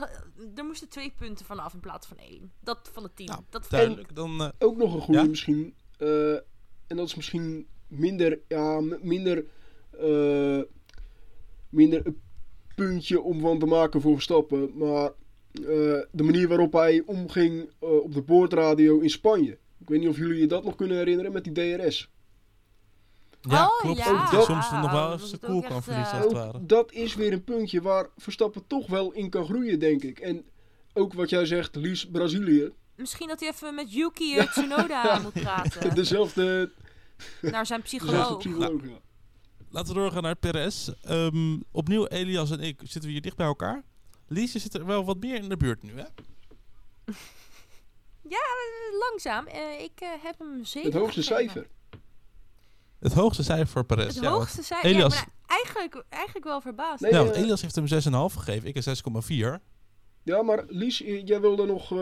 Er 0.56 0.66
moesten 0.66 0.90
twee 0.90 1.14
punten 1.18 1.46
vanaf 1.46 1.74
in 1.74 1.80
plaats 1.80 2.08
van 2.08 2.18
één. 2.18 2.52
Dat 2.60 2.90
van 2.94 3.04
de 3.04 3.10
tien. 3.14 3.26
Nou, 3.26 3.42
dat 3.50 3.66
Duidelijk. 3.70 4.16
Dan, 4.16 4.42
eh, 4.44 4.50
Ook 4.60 4.78
nog 4.78 4.94
een 4.94 5.02
goede 5.02 5.22
Ja? 5.22 5.28
misschien. 5.28 5.76
eh, 5.98 6.34
en 6.88 6.96
dat 6.96 7.08
is 7.08 7.16
misschien 7.16 7.68
minder, 7.88 8.40
ja, 8.48 8.82
minder, 9.02 9.46
eh, 10.00 10.62
minder 11.70 12.06
een 12.06 12.22
puntje 12.76 13.22
om 13.22 13.40
van 13.40 13.60
te 13.60 13.66
maken 13.66 14.02
voor 14.02 14.14
Verstappen. 14.14 14.78
Maar 14.78 15.12
eh, 15.52 16.02
de 16.12 16.24
manier 16.24 16.48
waarop 16.48 16.74
hij 16.74 17.04
omging 17.06 17.70
op 17.80 18.14
de 18.14 18.22
boordradio 18.22 19.00
in 19.00 19.10
Spanje. 19.10 19.58
Ik 19.78 19.90
weet 19.90 20.00
niet 20.00 20.10
of 20.10 20.18
jullie 20.18 20.40
je 20.40 20.48
dat 20.48 20.64
nog 20.64 20.76
kunnen 20.76 20.98
herinneren 20.98 21.31
met 21.31 21.44
die 21.44 21.78
DRS. 21.78 22.10
Ja, 23.49 23.66
Oh, 23.68 23.80
klopt. 23.80 23.97
ja. 23.97 24.31
Dat 24.31 24.45
soms 24.45 24.71
nog 24.71 24.92
wel 24.92 25.11
eens 25.11 25.31
de 25.31 25.37
koel 25.37 25.61
kan 25.61 25.71
echt, 25.75 25.83
verliezen, 25.83 26.14
als 26.16 26.23
het 26.23 26.33
ware. 26.33 26.54
Ook 26.54 26.69
dat 26.69 26.92
is 26.92 27.16
weer 27.16 27.33
een 27.33 27.44
puntje 27.44 27.81
waar 27.81 28.07
Verstappen 28.18 28.68
toch 28.68 28.87
wel 28.87 29.11
in 29.11 29.30
kan 29.30 29.45
groeien, 29.45 29.80
denk 29.80 30.04
ik. 30.04 30.19
En 30.19 30.45
ook 30.94 31.14
wat 31.14 31.30
jij 31.30 31.45
zegt, 31.45 31.75
Lies, 31.75 32.06
Brazilië. 32.09 32.71
Misschien 32.95 33.28
dat 33.28 33.40
hij 33.40 33.49
even 33.49 33.75
met 33.75 33.94
Yuki 33.94 34.45
Tsunoda 34.47 35.19
moet 35.19 35.33
praten. 35.44 35.95
Dezelfde, 35.95 36.71
Naar 37.42 37.66
zijn 37.66 37.81
dezelfde 37.81 37.81
psycholoog. 37.81 38.37
psycholoog. 38.37 38.81
ja. 38.83 38.99
Laten 39.69 39.94
we 39.94 39.99
doorgaan 39.99 40.23
naar 40.23 40.35
Perez. 40.35 40.90
Ehm, 41.02 41.59
opnieuw, 41.71 42.06
Elias 42.07 42.52
en 42.52 42.59
ik 42.59 42.80
zitten 42.83 43.02
we 43.02 43.09
hier 43.11 43.21
dicht 43.21 43.35
bij 43.35 43.45
elkaar. 43.45 43.83
Lies, 44.28 44.52
je 44.54 44.59
zit 44.59 44.73
er 44.73 44.85
wel 44.85 45.06
wat 45.06 45.18
meer 45.19 45.35
in 45.35 45.49
de 45.49 45.57
buurt 45.57 45.83
nu, 45.83 45.92
hè? 45.95 46.04
Ja, 48.30 48.40
langzaam. 48.99 49.47
Eh, 49.47 49.81
ik 49.83 49.92
eh, 49.99 50.09
heb 50.23 50.40
hem 50.40 50.66
zeker 50.66 50.92
Het 50.92 50.99
hoogste 50.99 51.21
gegeven. 51.23 51.52
cijfer. 51.52 51.68
Het 53.06 53.14
hoogste 53.14 53.44
cijfer 53.44 53.68
voor 53.68 53.83
Perez. 53.85 54.16
Het 54.16 54.24
ja, 54.24 54.30
hoogste 54.31 54.64
cijfer. 54.64 54.90
Ja, 54.90 54.95
Elias- 54.95 55.14
maar 55.16 55.28
eigenlijk, 55.45 56.04
eigenlijk 56.09 56.45
wel 56.45 56.62
verbaasd. 56.62 57.02
Nee, 57.02 57.12
ja, 57.14 57.24
eh, 57.24 57.42
Elias 57.42 57.62
heeft 57.62 57.76
hem 57.76 57.88
6,5 57.88 58.33
gegeven. 58.35 58.68
Ik 58.68 58.76
een 58.76 58.83
6,4. 58.83 59.59
Ja, 60.24 60.42
maar 60.42 60.64
Lies, 60.68 60.97
jij 61.26 61.42
wilde 61.42 61.66
nog. 61.66 61.92
eh, 61.92 61.97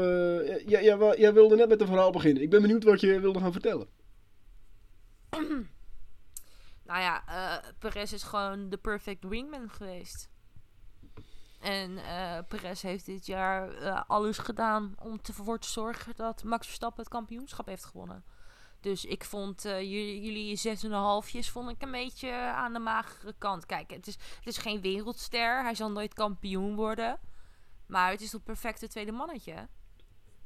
jij, 0.68 0.84
jij, 1.18 1.34
wilde 1.34 1.56
net 1.56 1.70
met 1.70 1.82
een 1.82 1.88
verhaal 1.88 2.12
beginnen. 2.12 2.44
Ik 2.44 2.50
ben 2.50 2.62
benieuwd 2.62 2.84
wat 2.84 3.00
je 3.02 3.20
wilde 3.20 3.40
gaan 3.40 3.52
vertellen. 3.52 3.88
Nou 6.86 7.02
ja, 7.02 7.24
eh 7.28 7.70
Perez 7.80 8.12
is 8.12 8.24
gewoon 8.24 8.70
de 8.70 8.78
perfect 8.78 9.24
wingman 9.24 9.70
geweest. 9.70 10.30
En 11.62 11.98
eh 11.98 12.38
Perez 12.48 12.82
heeft 12.82 13.06
dit 13.06 13.26
jaar 13.26 13.74
eh, 13.74 14.02
alles 14.08 14.38
gedaan 14.38 14.96
om 15.02 15.20
ervoor 15.28 15.60
te 15.60 15.68
zorgen 15.70 16.14
dat 16.16 16.44
Max 16.44 16.66
Verstappen 16.66 17.04
het 17.04 17.12
kampioenschap 17.14 17.66
heeft 17.66 17.86
gewonnen. 17.86 18.24
Dus 18.84 19.06
ik 19.06 19.24
vond 19.24 19.66
eh, 19.66 19.80
jullie, 19.82 20.22
jullie 20.22 20.56
zes 20.56 20.84
en 20.84 20.92
een 20.92 21.00
halfjes 21.00 21.50
vond 21.50 21.70
ik 21.70 21.82
een 21.82 21.92
beetje 21.92 22.32
aan 22.32 22.74
de 22.74 22.80
magere 22.80 23.34
kant. 23.38 23.66
Kijk, 23.66 23.92
het 23.92 24.08
is, 24.08 24.14
het 24.36 24.48
is 24.48 24.58
geen 24.58 24.82
wereldster. 24.82 25.64
Hij 25.64 25.76
zal 25.76 25.92
nooit 25.92 26.14
kampioen 26.14 26.76
worden. 26.76 27.20
Maar 27.88 28.12
het 28.12 28.22
is 28.22 28.32
het 28.32 28.44
perfecte 28.44 28.88
tweede 28.88 29.12
mannetje. 29.12 29.68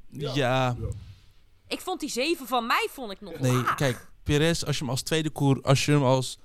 Ja. 0.08 0.34
Ja. 0.34 0.76
Ik 1.66 1.80
vond 1.80 2.00
die 2.00 2.08
zeven 2.08 2.46
van 2.46 2.66
mij 2.66 2.88
vond 2.90 3.10
ik 3.12 3.20
nog 3.20 3.38
Nee, 3.38 3.52
laag. 3.52 3.74
kijk, 3.74 4.10
Perez, 4.22 4.62
als 4.62 4.76
je 4.76 4.82
hem 4.82 4.90
als 4.90 5.02
tweede 5.02 5.30
koer, 5.30 5.62
als 5.62 5.84
je 5.84 5.92
hem 5.92 6.02
als, 6.02 6.38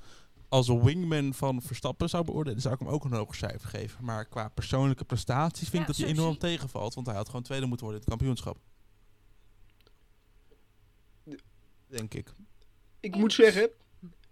als 0.49 0.67
wingman 0.67 1.33
van 1.33 1.61
Verstappen 1.61 2.09
zou 2.09 2.23
beoordelen, 2.23 2.61
zou 2.61 2.73
ik 2.73 2.79
hem 2.79 2.89
ook 2.89 3.03
een 3.03 3.13
hoger 3.13 3.35
cijfer 3.35 3.69
geven. 3.69 4.05
Maar 4.05 4.25
qua 4.25 4.49
persoonlijke 4.49 5.05
prestaties 5.05 5.69
vind 5.69 5.73
Ja, 5.73 5.79
ik 5.79 5.87
dat 5.87 5.97
hij 5.97 6.07
enorm 6.07 6.37
tegenvalt, 6.37 6.93
want 6.93 7.07
hij 7.07 7.15
had 7.15 7.27
gewoon 7.27 7.43
tweede 7.43 7.65
moeten 7.65 7.85
worden 7.85 8.03
in 8.03 8.09
het 8.09 8.17
kampioenschap. 8.19 8.57
Denk 11.97 12.13
ik. 12.13 12.27
Ik 12.99 13.15
moet 13.15 13.33
zeggen, 13.33 13.69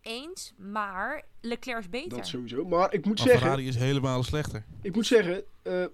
Eens, 0.01 0.53
maar 0.57 1.23
Leclerc 1.41 1.79
is 1.79 1.89
beter. 1.89 2.17
dat 2.17 2.27
sowieso. 2.27 2.65
Maar 2.65 2.93
ik 2.93 3.05
moet 3.05 3.17
Maar 3.17 3.27
zeggen, 3.27 3.41
Ferrari 3.41 3.67
is 3.67 3.75
helemaal 3.75 4.23
slechter. 4.23 4.65
ik 4.81 4.95
moet 4.95 5.05
zeggen, 5.05 5.43
eh, 5.61 5.85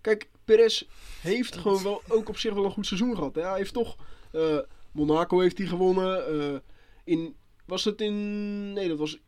kijk, 0.00 0.28
Perez 0.44 0.82
heeft 1.20 1.56
gewoon 1.56 1.82
wel 1.82 2.02
ook 2.08 2.28
op 2.28 2.36
zich 2.38 2.54
wel 2.54 2.64
een 2.64 2.70
goed 2.70 2.86
seizoen 2.86 3.14
gehad. 3.16 3.34
Hè? 3.34 3.42
Hij 3.42 3.56
heeft 3.56 3.72
toch, 3.72 3.96
eh, 4.32 4.58
Monaco 4.92 5.38
heeft 5.40 5.58
hij 5.58 5.66
gewonnen. 5.66 6.26
eh, 6.54 6.58
in, 7.04 7.34
was 7.64 7.82
dat 7.82 8.00
in, 8.00 8.72
nee, 8.72 8.88
dat 8.88 8.98
was 8.98 9.18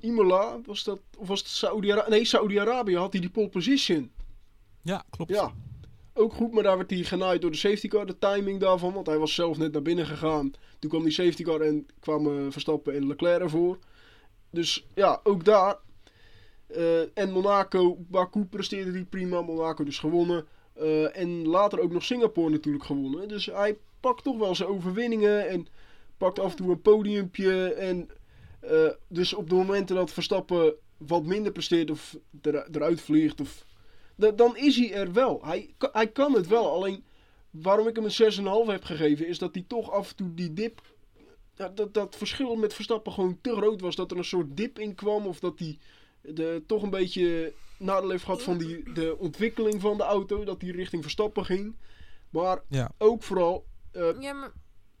Imola, 0.00 0.60
was 0.66 0.84
dat, 0.84 1.00
of 1.18 1.28
was 1.28 1.38
het 1.38 1.48
Saudi-Arabië? 1.48 2.10
Nee, 2.10 2.24
Saudi-Arabië 2.24 2.96
had 2.96 3.12
hij 3.12 3.20
die 3.20 3.30
pole 3.30 3.48
position. 3.48 4.10
Ja, 4.82 5.04
klopt. 5.10 5.30
Ja, 5.30 5.52
ook 6.14 6.32
goed, 6.32 6.52
maar 6.52 6.62
daar 6.62 6.76
werd 6.76 6.90
hij 6.90 7.02
genaaid 7.02 7.40
door 7.40 7.50
de 7.50 7.56
safety 7.56 7.88
car, 7.88 8.06
de 8.06 8.18
timing 8.18 8.60
daarvan. 8.60 8.92
Want 8.92 9.06
hij 9.06 9.18
was 9.18 9.34
zelf 9.34 9.58
net 9.58 9.72
naar 9.72 9.82
binnen 9.82 10.06
gegaan. 10.06 10.52
Toen 10.78 10.90
kwam 10.90 11.02
die 11.02 11.12
safety 11.12 11.42
car 11.42 11.60
en 11.60 11.86
kwamen 12.00 12.52
Verstappen 12.52 12.94
en 12.94 13.06
Leclerc 13.06 13.40
ervoor. 13.40 13.78
Dus 14.50 14.86
ja, 14.94 15.20
ook 15.22 15.44
daar. 15.44 15.78
Eh, 16.66 17.18
en 17.18 17.30
Monaco, 17.30 17.96
Baku 17.98 18.44
presteerde 18.44 18.90
hij 18.90 19.04
prima. 19.04 19.42
Monaco 19.42 19.84
dus 19.84 19.98
gewonnen. 19.98 20.46
Eh, 20.72 21.16
en 21.16 21.46
later 21.46 21.80
ook 21.80 21.92
nog 21.92 22.02
Singapore 22.02 22.50
natuurlijk 22.50 22.84
gewonnen. 22.84 23.28
Dus 23.28 23.46
hij 23.46 23.78
pakt 24.00 24.22
toch 24.22 24.38
wel 24.38 24.54
zijn 24.54 24.68
overwinningen. 24.68 25.48
En 25.48 25.66
pakt 26.16 26.38
af 26.38 26.50
en 26.50 26.56
toe 26.56 26.70
een 26.70 26.82
podiumpje. 26.82 27.72
En 27.74 28.08
eh, 28.60 28.88
dus 29.08 29.34
op 29.34 29.48
de 29.48 29.54
momenten 29.54 29.96
dat 29.96 30.12
Verstappen 30.12 30.74
wat 30.96 31.24
minder 31.24 31.52
presteert 31.52 31.90
of 31.90 32.16
er, 32.42 32.68
eruit 32.72 33.00
vliegt 33.00 33.40
of 33.40 33.64
dan 34.16 34.56
is 34.56 34.76
hij 34.76 34.92
er 34.92 35.12
wel. 35.12 35.40
Hij, 35.44 35.74
hij 35.78 36.08
kan 36.08 36.34
het 36.34 36.46
wel. 36.46 36.70
Alleen 36.70 37.04
waarom 37.50 37.88
ik 37.88 37.96
hem 37.96 38.04
een 38.04 38.64
6,5 38.66 38.70
heb 38.72 38.84
gegeven, 38.84 39.26
is 39.26 39.38
dat 39.38 39.54
hij 39.54 39.64
toch 39.66 39.90
af 39.90 40.10
en 40.10 40.16
toe 40.16 40.34
die 40.34 40.52
dip. 40.52 40.82
ja, 41.56 41.68
dat, 41.68 41.94
dat 41.94 42.16
verschil 42.16 42.56
met 42.56 42.74
Verstappen 42.74 43.12
gewoon 43.12 43.38
te 43.40 43.56
groot 43.56 43.80
was. 43.80 43.96
Dat 43.96 44.10
er 44.10 44.16
een 44.16 44.24
soort 44.24 44.56
dip 44.56 44.78
in 44.78 44.94
kwam. 44.94 45.26
Of 45.26 45.40
dat 45.40 45.58
hij 45.58 45.78
de, 46.20 46.62
toch 46.66 46.82
een 46.82 46.90
beetje 46.90 47.52
nadeel 47.78 48.10
heeft 48.10 48.24
gehad 48.24 48.42
van 48.42 48.58
die, 48.58 48.92
de 48.92 49.16
ontwikkeling 49.18 49.80
van 49.80 49.96
de 49.96 50.02
auto. 50.02 50.44
Dat 50.44 50.60
hij 50.60 50.70
richting 50.70 51.02
Verstappen 51.02 51.44
ging. 51.44 51.76
Maar 52.30 52.62
Ja. 52.68 52.90
ook 52.98 53.22
vooral 53.22 53.64
eh, 53.92 54.08
Ja, 54.20 54.32
maar 54.32 54.52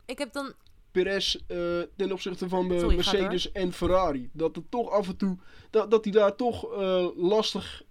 ik 0.06 0.18
heb 0.18 0.32
dan... 0.32 0.52
Perez 0.90 1.34
eh, 1.46 1.80
ten 1.96 2.12
opzichte 2.12 2.48
van 2.48 2.68
de 2.68 2.78
Sorry, 2.78 2.94
Mercedes 2.94 3.52
en 3.52 3.72
Ferrari. 3.72 4.30
Dat 4.32 4.56
het 4.56 4.70
toch 4.70 4.90
af 4.90 5.08
en 5.08 5.16
toe. 5.16 5.38
Dat, 5.70 5.90
dat 5.90 6.04
hij 6.04 6.12
daar 6.12 6.36
toch 6.36 6.72
eh, 6.72 7.06
lastig. 7.16 7.82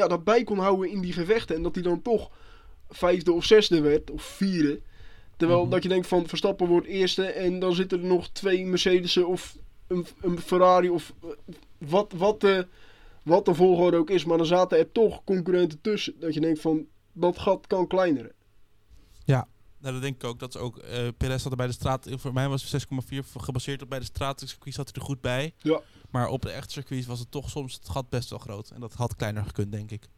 Ja, 0.00 0.08
dat 0.08 0.24
bij 0.24 0.44
kon 0.44 0.58
houden 0.58 0.90
in 0.90 1.00
die 1.00 1.12
gevechten. 1.12 1.56
En 1.56 1.62
dat 1.62 1.74
hij 1.74 1.84
dan 1.84 2.02
toch 2.02 2.30
vijfde 2.88 3.32
of 3.32 3.44
zesde 3.44 3.80
werd. 3.80 4.10
Of 4.10 4.22
vierde. 4.22 4.80
Terwijl 5.36 5.60
Mhm. 5.60 5.70
dat 5.70 5.82
je 5.82 5.88
denkt 5.88 6.06
van 6.06 6.28
Verstappen 6.28 6.66
wordt 6.66 6.86
eerste. 6.86 7.24
En 7.24 7.58
dan 7.58 7.74
zitten 7.74 8.00
er 8.00 8.06
nog 8.06 8.28
twee 8.28 8.66
Mercedes'en 8.66 9.26
of 9.26 9.56
een, 9.86 10.06
een 10.20 10.38
Ferrari. 10.38 10.88
Of 10.90 11.12
eh, 11.22 11.28
wat, 11.78 12.12
wat, 12.16 12.40
de, 12.40 12.66
wat 13.22 13.44
de 13.44 13.54
volgorde 13.54 13.96
ook 13.96 14.10
is. 14.10 14.24
Maar 14.24 14.36
dan 14.38 14.46
zaten 14.46 14.78
er 14.78 14.92
toch 14.92 15.24
concurrenten 15.24 15.80
tussen. 15.80 16.14
Dat 16.20 16.34
je 16.34 16.40
denkt 16.40 16.60
van 16.60 16.86
dat 17.12 17.38
gat 17.38 17.66
kan 17.66 17.86
kleineren. 17.86 18.32
Nou, 19.80 19.92
dat 19.92 20.02
denk 20.02 20.14
ik 20.14 20.24
ook. 20.24 20.38
Dat 20.38 20.54
is 20.54 20.60
ook 20.60 20.78
eh 20.78 21.08
Perez 21.16 21.42
zat 21.42 21.50
er 21.50 21.56
bij 21.58 21.66
de 21.66 21.72
straat. 21.72 22.06
Voor 22.10 22.32
mij 22.32 22.48
was 22.48 22.72
het 22.72 22.86
6,4 23.12 23.18
gebaseerd 23.36 23.82
op 23.82 23.88
bij 23.88 23.98
de 23.98 24.04
straatcircuit 24.04 24.74
zat 24.74 24.88
hij 24.88 24.94
er 24.94 25.06
goed 25.06 25.20
bij. 25.20 25.54
Ja. 25.58 25.80
Maar 26.10 26.28
op 26.28 26.42
de 26.42 26.50
echte 26.50 26.72
circuits 26.72 27.06
was 27.06 27.18
het 27.18 27.30
toch 27.30 27.50
soms 27.50 27.74
het 27.74 27.88
gat 27.88 28.08
best 28.08 28.30
wel 28.30 28.38
groot. 28.38 28.70
En 28.70 28.80
dat 28.80 28.92
had 28.94 29.16
kleiner 29.16 29.44
gekund, 29.44 29.72
denk 29.72 29.90
ik. 29.90 30.08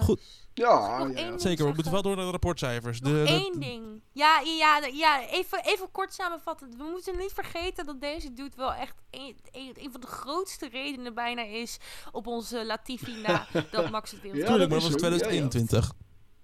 Goed. 0.00 0.20
Ja, 0.54 1.10
ja. 1.14 1.38
Zeker, 1.38 1.66
we 1.66 1.72
moeten 1.74 1.92
wel 1.92 2.02
door 2.02 2.16
naar 2.16 2.24
de 2.24 2.30
rapportcijfers. 2.30 3.00
Nog 3.00 3.12
De, 3.12 3.22
de- 3.22 3.28
één 3.28 3.60
ding. 3.60 4.02
Ja, 4.12 4.40
ja, 4.40 4.76
ja, 4.78 4.86
ja 4.86 5.26
even, 5.28 5.64
even 5.64 5.90
kort 5.90 6.14
samenvatten. 6.14 6.70
We 6.76 6.84
moeten 6.92 7.18
niet 7.18 7.32
vergeten 7.32 7.86
dat 7.86 8.00
deze 8.00 8.32
dude 8.32 8.56
wel 8.56 8.72
echt 8.72 8.94
een, 9.10 9.36
een, 9.52 9.72
een 9.74 9.90
van 9.90 10.00
de 10.00 10.06
grootste 10.06 10.68
redenen 10.68 11.14
bijna 11.14 11.42
is 11.42 11.78
op 12.12 12.26
onze 12.26 12.66
Latifi 12.66 13.20
na 13.20 13.46
dat 13.70 13.90
Max 13.90 14.10
het 14.10 14.20
wereld 14.20 14.40
Ja, 14.42 14.46
Tuurlijk, 14.48 14.70
maar 14.70 14.80
dat 14.80 14.90
was 14.90 15.00
zo. 15.00 15.06
Ja, 15.06 15.12
ja. 15.12 15.18
2021. 15.18 15.92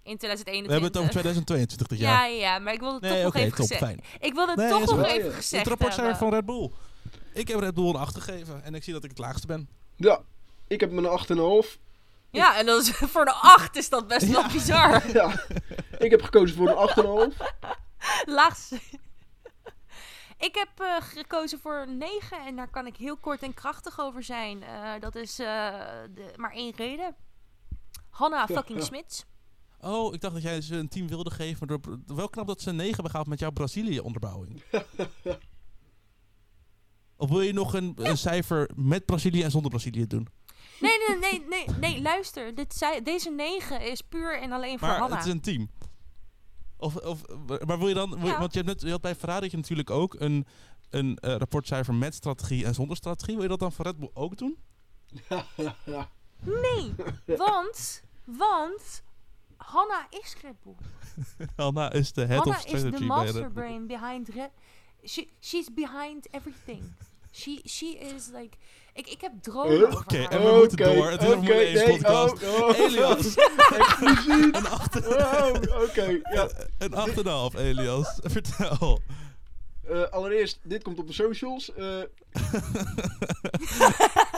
In 0.04 0.16
2021. 0.18 0.66
We 0.66 0.72
hebben 0.72 0.90
het 0.90 0.98
over 0.98 1.10
2022 1.10 1.86
dit 1.86 1.98
jaar. 1.98 2.30
Ja, 2.30 2.36
ja, 2.36 2.58
maar 2.58 2.72
ik 2.72 2.80
wilde 2.80 2.94
het 2.94 3.02
nee, 3.02 3.22
toch 3.22 3.32
nog 3.32 3.42
even 3.42 3.56
top, 3.56 3.66
gezegd. 3.66 3.80
fijn. 3.80 4.00
Ik 4.20 4.34
wilde 4.34 4.50
het 4.50 4.60
Nee, 4.60 4.70
toch 4.70 4.96
nog 4.96 5.06
even 5.06 5.32
gezegd 5.32 5.62
Het 5.62 5.66
rapportcijfer 5.68 6.10
hebben. 6.10 6.28
van 6.28 6.34
Red 6.34 6.46
Bull. 6.46 6.70
Ik 7.32 7.48
heb 7.48 7.60
Red 7.60 7.74
Bull 7.74 7.88
een 7.88 7.96
8 7.96 8.14
gegeven. 8.14 8.64
En 8.64 8.74
ik 8.74 8.82
zie 8.84 8.92
dat 8.92 9.04
ik 9.04 9.10
het 9.10 9.18
laagste 9.18 9.46
ben. 9.46 9.68
Ja, 9.96 10.20
ik 10.66 10.80
heb 10.80 10.90
mijn 10.90 11.06
8,5. 11.06 11.78
Ja, 12.30 12.58
en 12.58 12.66
dan 12.66 12.80
is, 12.80 12.90
voor 13.14 13.24
de 13.24 13.32
8 13.32 13.76
is 13.76 13.88
dat 13.88 14.08
best 14.08 14.26
wel 14.30 14.46
bizar. 14.52 15.02
Ja, 15.12 15.44
ik 15.98 16.10
heb 16.10 16.22
gekozen 16.22 16.56
voor 16.56 16.68
een 16.68 17.32
8,5. 17.32 17.36
Laagste. 18.24 18.78
Ik 20.38 20.54
heb 20.54 20.68
eh, 20.76 20.96
gekozen 21.00 21.60
voor 21.60 21.76
een 21.76 21.98
9 21.98 22.46
en 22.46 22.56
daar 22.56 22.70
kan 22.70 22.86
ik 22.86 22.96
heel 22.96 23.16
kort 23.16 23.42
en 23.42 23.54
krachtig 23.54 24.00
over 24.00 24.22
zijn. 24.22 24.62
Eh, 24.62 24.92
dat 25.00 25.14
is 25.14 25.38
eh, 25.38 25.46
de, 26.14 26.32
maar 26.36 26.52
één 26.52 26.72
reden. 26.76 27.16
Hanna 28.10 28.46
fucking 28.46 28.82
Smits. 28.82 29.24
Oh, 29.84 30.14
ik 30.14 30.20
dacht 30.20 30.34
dat 30.34 30.42
jij 30.42 30.60
ze 30.60 30.76
een 30.76 30.88
team 30.88 31.08
wilde 31.08 31.30
geven. 31.30 31.66
Maar 31.68 31.78
door, 31.78 31.98
wel 32.16 32.28
knap 32.28 32.46
dat 32.46 32.60
ze 32.60 32.68
een 32.70 32.76
9 32.76 32.92
hebben 32.92 33.10
gehaald 33.10 33.28
met 33.28 33.38
jouw 33.38 33.50
Brazilië-onderbouwing. 33.50 34.62
of 37.16 37.28
wil 37.28 37.40
je 37.40 37.52
nog 37.52 37.74
een, 37.74 37.92
een 37.96 38.18
cijfer 38.18 38.70
met 38.74 39.04
Brazilië 39.04 39.42
en 39.42 39.50
zonder 39.50 39.70
Brazilië 39.70 40.06
doen? 40.06 40.28
Nee, 40.80 40.92
nee, 41.08 41.18
nee, 41.18 41.44
nee, 41.48 41.66
nee, 41.80 42.02
luister. 42.02 42.54
Dit 42.54 42.86
deze 43.02 43.30
9 43.30 43.90
is 43.90 44.00
puur 44.00 44.40
en 44.40 44.52
alleen 44.52 44.78
voor 44.78 44.88
Maar 44.88 44.98
Hanna. 44.98 45.16
het 45.16 45.26
is 45.26 45.32
een 45.32 45.40
team. 45.40 45.70
Of, 46.76 46.96
of, 46.96 47.22
maar 47.66 47.78
wil 47.78 47.88
je 47.88 47.94
dan... 47.94 48.10
wil 48.10 48.18
je- 48.18 48.26
Ja. 48.26 48.38
Want 48.38 48.52
je, 48.54 48.58
hebt 48.60 48.70
net, 48.72 48.82
je 48.82 48.90
had 48.90 49.00
bij 49.00 49.14
Ferrari 49.14 49.48
natuurlijk 49.52 49.90
ook 49.90 50.14
een, 50.20 50.46
een 50.90 51.16
eh, 51.18 51.36
rapportcijfer 51.36 51.94
met 51.94 52.14
strategie 52.14 52.64
en 52.64 52.74
zonder 52.74 52.96
strategie. 52.96 53.34
Wil 53.34 53.42
je 53.42 53.48
dat 53.48 53.58
dan 53.58 53.72
voor 53.72 53.84
Red 53.84 53.98
Bull 53.98 54.10
ook 54.14 54.36
doen? 54.36 54.56
Nee, 56.46 56.94
want, 57.26 58.02
want 58.24 59.02
Hanna 59.56 60.06
is 60.10 60.34
Red 60.42 60.54
Bull. 60.62 60.76
Hanna 61.56 61.92
is 61.92 62.12
de 62.12 62.24
head 62.26 62.38
Hanna 62.38 62.56
of 62.56 62.64
is 62.64 62.78
strategy 62.80 63.06
bij 63.06 63.24
Red 63.24 63.32
Bull. 63.32 63.42
masterbrain 63.42 63.86
behind 63.86 64.28
Red... 64.28 64.50
She, 65.04 65.28
she's 65.40 65.68
behind 65.74 66.26
everything. 66.30 66.94
She, 67.32 67.60
she 67.64 67.86
is 67.86 68.28
like... 68.32 68.56
Ik, 68.94 69.06
ik 69.08 69.20
heb 69.20 69.32
dromen 69.40 69.92
Oké, 69.96 70.16
en 70.22 70.42
we 70.44 70.56
moeten 70.58 70.76
door. 70.76 71.10
Het 71.10 71.22
is 71.22 71.28
een 71.28 71.38
oké, 71.38 71.46
Formule 71.46 71.64
1 71.64 71.74
nee, 71.74 71.98
podcast. 71.98 72.42
oh, 72.42 72.68
oh. 72.68 72.78
Elias, 72.78 73.36
een 74.58 74.64
8,5. 74.64 75.06
Oh, 75.08 75.82
oké. 75.82 76.20
ja. 76.32 76.48
Een 76.78 77.52
8,5, 77.52 77.58
Elias. 77.58 78.18
Vertel. 78.22 79.00
Eh, 79.88 80.02
allereerst, 80.02 80.58
dit 80.62 80.82
komt 80.82 80.98
op 80.98 81.06
de 81.06 81.12
socials. 81.12 81.74
eh. 81.74 82.02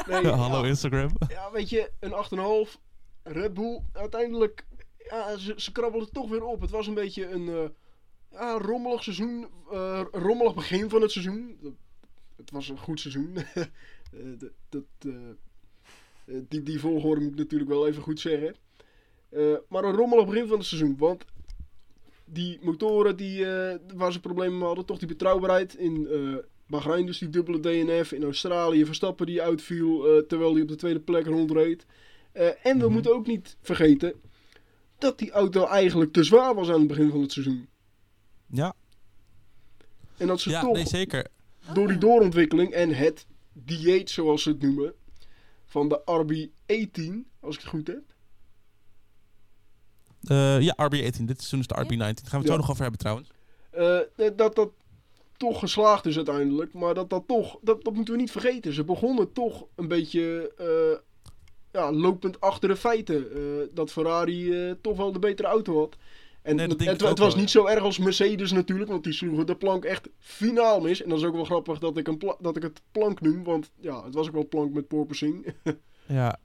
nee, 0.07 0.23
Ja, 0.23 0.31
hallo 0.37 0.63
ja, 0.63 0.69
Instagram. 0.69 1.09
ja, 1.29 1.51
weet 1.53 1.69
je, 1.71 1.91
een 2.01 2.13
8,5. 2.69 2.81
Red 3.23 3.55
Bull, 3.55 3.83
uiteindelijk, 3.93 4.67
ja, 5.11 5.37
ze, 5.37 5.53
ze 5.57 5.73
krabbelden 5.73 6.13
toch 6.13 6.29
weer 6.31 6.45
op. 6.45 6.61
Het 6.61 6.71
was 6.71 6.87
een 6.87 6.95
beetje 6.95 7.27
een 7.29 7.49
eh, 7.49 7.65
ja, 8.31 8.59
rommelig 8.59 9.03
seizoen. 9.03 9.47
een 9.71 10.05
rommelig 10.13 10.55
begin 10.55 10.89
van 10.89 11.03
het 11.03 11.11
seizoen. 11.11 11.59
Het 12.37 12.51
was 12.51 12.69
een 12.69 12.79
goed 12.79 13.01
seizoen. 13.01 13.37
Eh, 14.13 14.23
dat, 14.39 14.51
dat, 14.69 15.13
die, 16.49 16.63
die 16.63 16.81
volgorde 16.81 17.21
moet 17.21 17.33
ik 17.33 17.39
natuurlijk 17.39 17.71
wel 17.71 17.87
even 17.87 18.03
goed 18.03 18.21
zeggen. 18.21 18.55
Maar 19.69 19.85
een 19.85 19.95
rommelig 19.97 20.27
begin 20.27 20.47
van 20.47 20.59
het 20.59 20.67
seizoen. 20.67 20.97
Want 20.99 21.25
die 22.25 22.59
motoren 22.63 23.17
die, 23.17 23.47
waar 23.95 24.13
ze 24.13 24.21
problemen 24.21 24.59
mee 24.59 24.67
hadden, 24.67 24.85
toch 24.85 24.99
die 24.99 25.09
betrouwbaarheid 25.09 25.75
in 25.75 26.09
Bahrein, 26.67 27.07
dus 27.07 27.19
die 27.19 27.29
dubbele 27.29 27.61
DNF. 27.61 28.13
In 28.13 28.23
Australië 28.23 28.85
Verstappen 28.87 29.27
die 29.27 29.43
uitviel 29.43 30.25
terwijl 30.27 30.53
hij 30.53 30.63
op 30.63 30.69
de 30.69 30.75
tweede 30.77 31.01
plek 31.01 31.27
rondreed. 31.27 31.87
En 32.33 32.79
we 32.79 32.85
Mhm. 32.85 32.93
moeten 32.93 33.15
ook 33.15 33.27
niet 33.27 33.57
vergeten 33.61 34.15
dat 34.99 35.19
die 35.19 35.31
auto 35.31 35.67
eigenlijk 35.67 36.13
te 36.13 36.25
zwaar 36.25 36.55
was 36.55 36.69
aan 36.69 36.79
het 36.79 36.89
begin 36.89 37.11
van 37.11 37.21
het 37.21 37.33
seizoen. 37.33 37.69
Ja, 38.47 38.75
En 40.17 40.27
dat 40.27 40.41
ze 40.41 40.51
ja 40.51 40.61
toch 40.61 40.73
nee, 40.73 40.87
zeker. 40.87 41.27
door 41.75 41.89
die 41.89 41.99
doorontwikkeling 41.99 42.73
en 42.73 42.91
het 42.95 43.27
dieet, 43.53 44.11
zoals 44.11 44.43
ze 44.43 44.49
het 44.49 44.63
noemen, 44.63 44.95
van 45.67 45.89
de 45.89 46.01
RB18, 46.01 47.31
als 47.41 47.55
ik 47.55 47.61
het 47.61 47.71
goed 47.71 47.87
heb. 47.87 48.03
Eh, 50.23 50.61
ja, 50.61 50.75
RB18. 50.77 51.25
Dit 51.25 51.43
seizoen 51.43 51.61
is 51.61 51.67
de 51.67 51.75
RB19. 51.85 51.97
Daar 51.97 52.07
gaan 52.15 52.15
we 52.31 52.37
het 52.37 52.47
Ja. 52.47 52.51
zo 52.53 52.57
nog 52.57 52.71
over 52.71 52.83
hebben 52.83 53.01
trouwens. 53.01 53.29
eh, 53.71 54.31
dat 54.37 54.55
dat 54.57 54.71
toch 55.37 55.59
geslaagd 55.59 56.07
is 56.07 56.17
uiteindelijk. 56.17 56.73
Maar 56.73 56.95
dat 56.95 57.11
dat 57.11 57.23
toch, 57.27 57.59
dat, 57.63 57.85
dat 57.85 57.95
moeten 57.95 58.15
we 58.15 58.21
niet 58.21 58.31
vergeten. 58.31 58.73
Ze 58.73 58.85
begonnen 58.85 59.33
toch 59.33 59.67
een 59.75 59.89
beetje 59.89 60.53
eh, 60.59 60.99
ja, 61.77 61.93
lopend 61.93 62.41
achter 62.41 62.69
de 62.69 62.77
feiten. 62.77 63.33
eh, 63.33 63.67
dat 63.73 63.93
Ferrari 63.93 64.69
eh, 64.69 64.75
toch 64.81 64.97
wel 64.97 65.13
de 65.13 65.19
betere 65.19 65.49
auto 65.49 65.79
had. 65.79 65.97
En 66.43 66.57
Nee, 66.57 66.69
dat 66.69 66.79
het, 66.81 67.01
het, 67.01 67.19
was 67.19 67.33
wel, 67.33 67.41
niet 67.41 67.51
zo 67.51 67.67
erg 67.67 67.83
als 67.83 67.99
Mercedes 67.99 68.53
natuurlijk, 68.53 68.91
want 68.91 69.05
die 69.05 69.13
sloegen 69.13 69.47
de 69.47 69.57
plank 69.57 69.85
echt 69.85 70.09
finaal 70.19 70.81
mis. 70.81 71.03
En 71.03 71.09
dat 71.09 71.19
is 71.19 71.25
ook 71.25 71.35
wel 71.35 71.45
grappig 71.45 71.79
dat 71.79 71.97
ik, 71.97 72.09
een 72.09 72.23
dat 72.41 72.57
ik 72.57 72.63
het 72.63 72.81
plank 72.93 73.21
noem, 73.21 73.45
want 73.45 73.71
ja, 73.81 74.05
het 74.05 74.15
was 74.15 74.27
ook 74.27 74.35
wel 74.35 74.49
plank 74.49 74.73
met 74.73 74.89
porpoising. 74.89 75.47
Ja. 76.09 76.39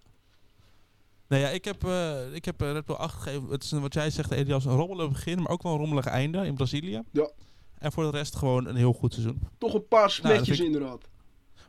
Nee, 1.28 1.42
ja, 1.42 1.48
ik 1.50 1.66
heb, 1.66 1.84
eh, 1.84 2.34
ik 2.34 2.46
heb 2.46 2.62
Red 2.62 2.86
Bull 2.86 2.96
8 2.96 3.22
gegeven. 3.22 3.50
Het 3.50 3.64
is 3.64 3.72
wat 3.72 3.94
jij 3.94 4.10
zegt, 4.10 4.32
Elias, 4.32 4.66
een 4.66 4.76
rommelig 4.76 5.10
begin, 5.12 5.42
maar 5.42 5.52
ook 5.52 5.64
wel 5.64 5.72
een 5.72 5.78
rommelig 5.80 6.06
einde 6.06 6.46
in 6.46 6.54
Brazilië. 6.56 7.02
Ja. 7.12 7.30
En 7.78 7.92
voor 7.92 8.04
de 8.04 8.18
rest 8.18 8.36
gewoon 8.36 8.66
een 8.68 8.76
heel 8.76 8.94
goed 8.94 9.14
seizoen. 9.14 9.40
Toch 9.58 9.74
een 9.74 9.88
paar 9.88 10.10
smetjes 10.12 10.48
vind 10.48 10.60
ik- 10.60 10.66
inderdaad. 10.66 11.10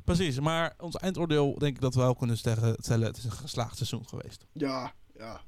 Precies, 0.05 0.41
maar 0.41 0.75
ons 0.79 0.97
eindoordeel 0.97 1.59
denk 1.59 1.75
ik 1.77 1.81
dat 1.81 1.95
we 1.95 2.01
wel 2.01 2.15
kunnen 2.15 2.37
zeggen, 2.37 2.75
stellen, 2.81 3.07
het 3.07 3.17
is 3.17 3.25
een 3.25 3.33
geslaagd 3.33 3.77
seizoen 3.77 4.09
geweest. 4.09 4.47
Ja, 4.53 4.93
ja. 5.17 5.41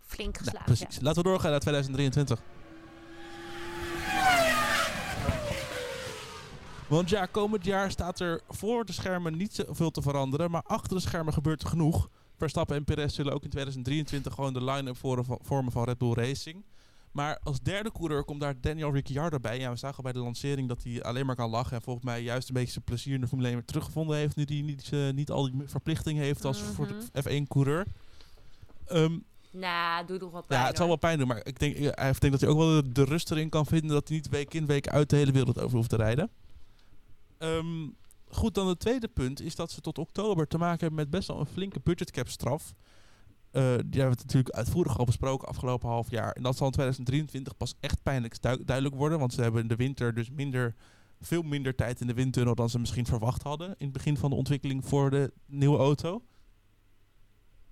Flink 0.00 0.32
Nou, 0.34 0.44
geslaagd. 0.44 0.64
precies. 0.64 1.00
Laten 1.00 1.22
we 1.22 1.28
doorgaan 1.28 1.50
naar 1.50 1.60
2023. 1.60 2.40
Want 6.88 7.08
ja, 7.08 7.26
komend 7.26 7.64
jaar 7.64 7.90
staat 7.90 8.20
er 8.20 8.40
voor 8.48 8.84
de 8.84 8.92
schermen 8.92 9.36
niet 9.36 9.54
zoveel 9.54 9.90
te 9.90 10.02
veranderen, 10.02 10.50
maar 10.50 10.62
achter 10.62 10.96
de 10.96 11.02
schermen 11.02 11.32
gebeurt 11.32 11.62
er 11.62 11.68
genoeg. 11.68 12.08
Verstappen 12.36 12.76
en 12.76 12.84
Perez 12.84 13.14
zullen 13.14 13.32
ook 13.32 13.42
in 13.44 13.50
2023 13.50 14.34
gewoon 14.34 14.52
de 14.52 14.64
line-up 14.64 14.96
vormen 15.42 15.72
van 15.72 15.84
Red 15.84 15.98
Bull 15.98 16.12
Racing. 16.12 16.64
Maar 17.14 17.38
als 17.42 17.60
derde 17.60 17.92
coureur 17.92 18.24
komt 18.24 18.40
daar 18.40 18.60
Daniel 18.60 18.92
Ricciardo 18.92 19.38
bij. 19.40 19.58
Ja, 19.58 19.70
we 19.70 19.76
zagen 19.76 20.02
bij 20.02 20.12
de 20.12 20.18
lancering 20.18 20.68
dat 20.68 20.82
hij 20.82 21.02
alleen 21.02 21.26
maar 21.26 21.36
kan 21.36 21.50
lachen. 21.50 21.76
En 21.76 21.82
volgens 21.82 22.04
mij 22.04 22.22
juist 22.22 22.48
een 22.48 22.54
beetje 22.54 22.72
zijn 22.72 22.84
plezier 22.84 23.14
in 23.14 23.20
de 23.20 23.26
Formule 23.26 23.48
1 23.48 23.56
weer 23.56 23.66
teruggevonden 23.66 24.16
heeft. 24.16 24.36
Nu 24.36 24.44
hij 24.46 24.60
niet, 24.60 24.90
eh, 24.92 25.10
niet 25.10 25.30
al 25.30 25.42
die 25.50 25.62
verplichtingen 25.66 26.22
heeft 26.22 26.44
als 26.44 26.58
voor 26.60 26.86
Mhm. 26.86 26.94
de 27.12 27.22
F1-coureur. 27.22 27.86
Ehm 28.86 29.18
Nou, 29.50 30.06
doe 30.06 30.18
toch 30.18 30.32
wel 30.32 30.42
pijn. 30.42 30.60
ja, 30.60 30.66
het 30.66 30.76
zal 30.76 30.86
wel 30.86 30.96
pijn 30.96 31.18
doen, 31.18 31.28
maar 31.28 31.46
ik 31.46 31.58
denk, 31.58 31.76
hij 31.76 32.12
denk 32.18 32.32
dat 32.32 32.40
hij 32.40 32.50
ook 32.50 32.58
wel 32.58 32.82
de, 32.82 32.92
de 32.92 33.04
rust 33.04 33.30
erin 33.30 33.48
kan 33.48 33.66
vinden 33.66 33.90
dat 33.90 34.08
hij 34.08 34.16
niet 34.16 34.28
week 34.28 34.54
in 34.54 34.66
week 34.66 34.88
uit 34.88 35.10
de 35.10 35.16
hele 35.16 35.32
wereld 35.32 35.60
over 35.60 35.76
hoeft 35.76 35.88
te 35.90 35.96
rijden. 35.96 36.30
Ehm, 37.38 37.88
goed, 38.28 38.54
dan 38.54 38.68
het 38.68 38.78
tweede 38.80 39.08
punt 39.08 39.40
is 39.40 39.54
dat 39.54 39.70
ze 39.70 39.80
tot 39.80 39.98
oktober 39.98 40.46
te 40.46 40.58
maken 40.58 40.78
hebben 40.80 40.98
met 40.98 41.10
best 41.10 41.28
wel 41.28 41.40
een 41.40 41.46
flinke 41.46 41.80
budgetcap 41.84 42.28
straf. 42.28 42.74
Eh, 43.54 43.62
die 43.62 44.00
hebben 44.00 44.16
we 44.18 44.22
natuurlijk 44.22 44.54
uitvoerig 44.54 44.98
al 44.98 45.04
besproken 45.04 45.48
afgelopen 45.48 45.88
half 45.88 46.10
jaar. 46.10 46.32
En 46.32 46.42
dat 46.42 46.56
zal 46.56 46.66
in 46.66 46.72
2023 46.72 47.56
pas 47.56 47.74
echt 47.80 48.02
pijnlijk 48.02 48.42
du- 48.42 48.64
duidelijk 48.64 48.96
worden, 48.96 49.18
want 49.18 49.32
ze 49.32 49.42
hebben 49.42 49.62
in 49.62 49.68
de 49.68 49.76
winter 49.76 50.14
dus 50.14 50.30
minder, 50.30 50.74
veel 51.20 51.42
minder 51.42 51.74
tijd 51.74 52.00
in 52.00 52.06
de 52.06 52.14
windtunnel 52.14 52.54
dan 52.54 52.70
ze 52.70 52.78
misschien 52.78 53.06
verwacht 53.06 53.42
hadden 53.42 53.68
in 53.68 53.84
het 53.84 53.92
begin 53.92 54.16
van 54.16 54.30
de 54.30 54.36
ontwikkeling 54.36 54.84
voor 54.84 55.10
de 55.10 55.32
nieuwe 55.46 55.78
auto. 55.78 56.22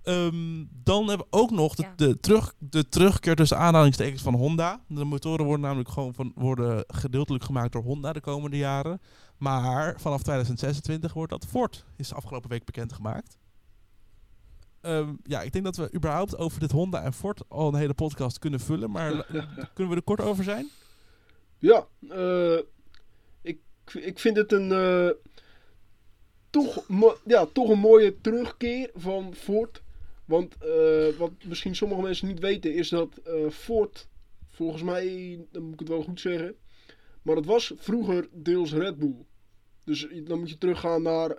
Ehm, 0.03 0.65
dan 0.71 1.09
hebben 1.09 1.27
we 1.31 1.37
ook 1.39 1.51
nog 1.51 1.75
de, 1.75 1.87
de, 1.97 2.21
terug, 2.21 2.55
de 2.59 2.89
terugkeer 2.89 3.37
tussen 3.37 3.59
aanhalingstekens 3.59 4.23
van 4.23 4.35
Honda. 4.35 4.81
De 4.89 5.05
motoren 5.05 5.45
worden 5.45 5.65
namelijk 5.65 5.89
gewoon 5.89 6.15
van, 6.15 6.33
worden 6.35 6.85
gedeeltelijk 6.87 7.45
gemaakt 7.45 7.73
door 7.73 7.83
Honda 7.83 8.13
de 8.13 8.21
komende 8.21 8.57
jaren. 8.57 9.01
Maar 9.39 10.01
vanaf 10.01 10.23
2026 10.23 11.13
wordt 11.13 11.31
dat 11.33 11.47
Ford, 11.47 11.85
is 11.97 12.15
afgelopen 12.15 12.51
week 12.51 12.65
bekendgemaakt. 12.65 13.39
Ehm 14.83 15.15
ja, 15.23 15.43
ik 15.43 15.53
denk 15.53 15.65
dat 15.65 15.77
we 15.77 15.95
überhaupt 15.95 16.37
over 16.37 16.61
dit 16.61 16.71
Honda 16.71 17.03
en 17.03 17.13
Ford 17.13 17.43
al 17.49 17.69
een 17.69 17.75
hele 17.75 17.95
podcast 17.95 18.39
kunnen 18.39 18.61
vullen. 18.61 18.91
Maar 18.91 19.27
kunnen 19.75 19.93
we 19.93 19.99
er 19.99 20.03
kort 20.03 20.21
over 20.21 20.45
zijn? 20.45 20.71
Ja, 21.59 21.87
eh, 22.09 22.59
ik, 23.43 23.59
ik 23.93 24.19
vind 24.19 24.37
het 24.37 24.53
een, 24.53 24.73
eh, 24.73 25.11
toch, 26.51 26.85
ja, 27.25 27.47
toch 27.47 27.69
een 27.69 27.79
mooie 27.79 28.21
terugkeer 28.21 28.91
van 28.95 29.35
Ford. 29.35 29.83
Want 30.25 30.57
eh, 30.59 31.17
wat 31.19 31.33
misschien 31.45 31.77
sommige 31.77 32.03
mensen 32.03 32.29
niet 32.29 32.39
weten 32.41 32.75
is 32.75 32.89
dat 32.89 33.21
Ford, 33.51 34.09
volgens 34.47 34.83
mij, 34.83 35.41
dan 35.51 35.63
moet 35.63 35.73
ik 35.73 35.79
het 35.79 35.89
wel 35.89 36.03
goed 36.03 36.21
zeggen, 36.21 36.55
maar 37.23 37.37
het 37.37 37.47
was 37.47 37.73
vroeger 37.77 38.29
deels 38.33 38.73
Red 38.73 38.99
Bull. 38.99 39.25
Dus 39.85 40.09
dan 40.25 40.39
moet 40.39 40.51
je 40.51 40.59
teruggaan 40.59 41.03
naar 41.03 41.37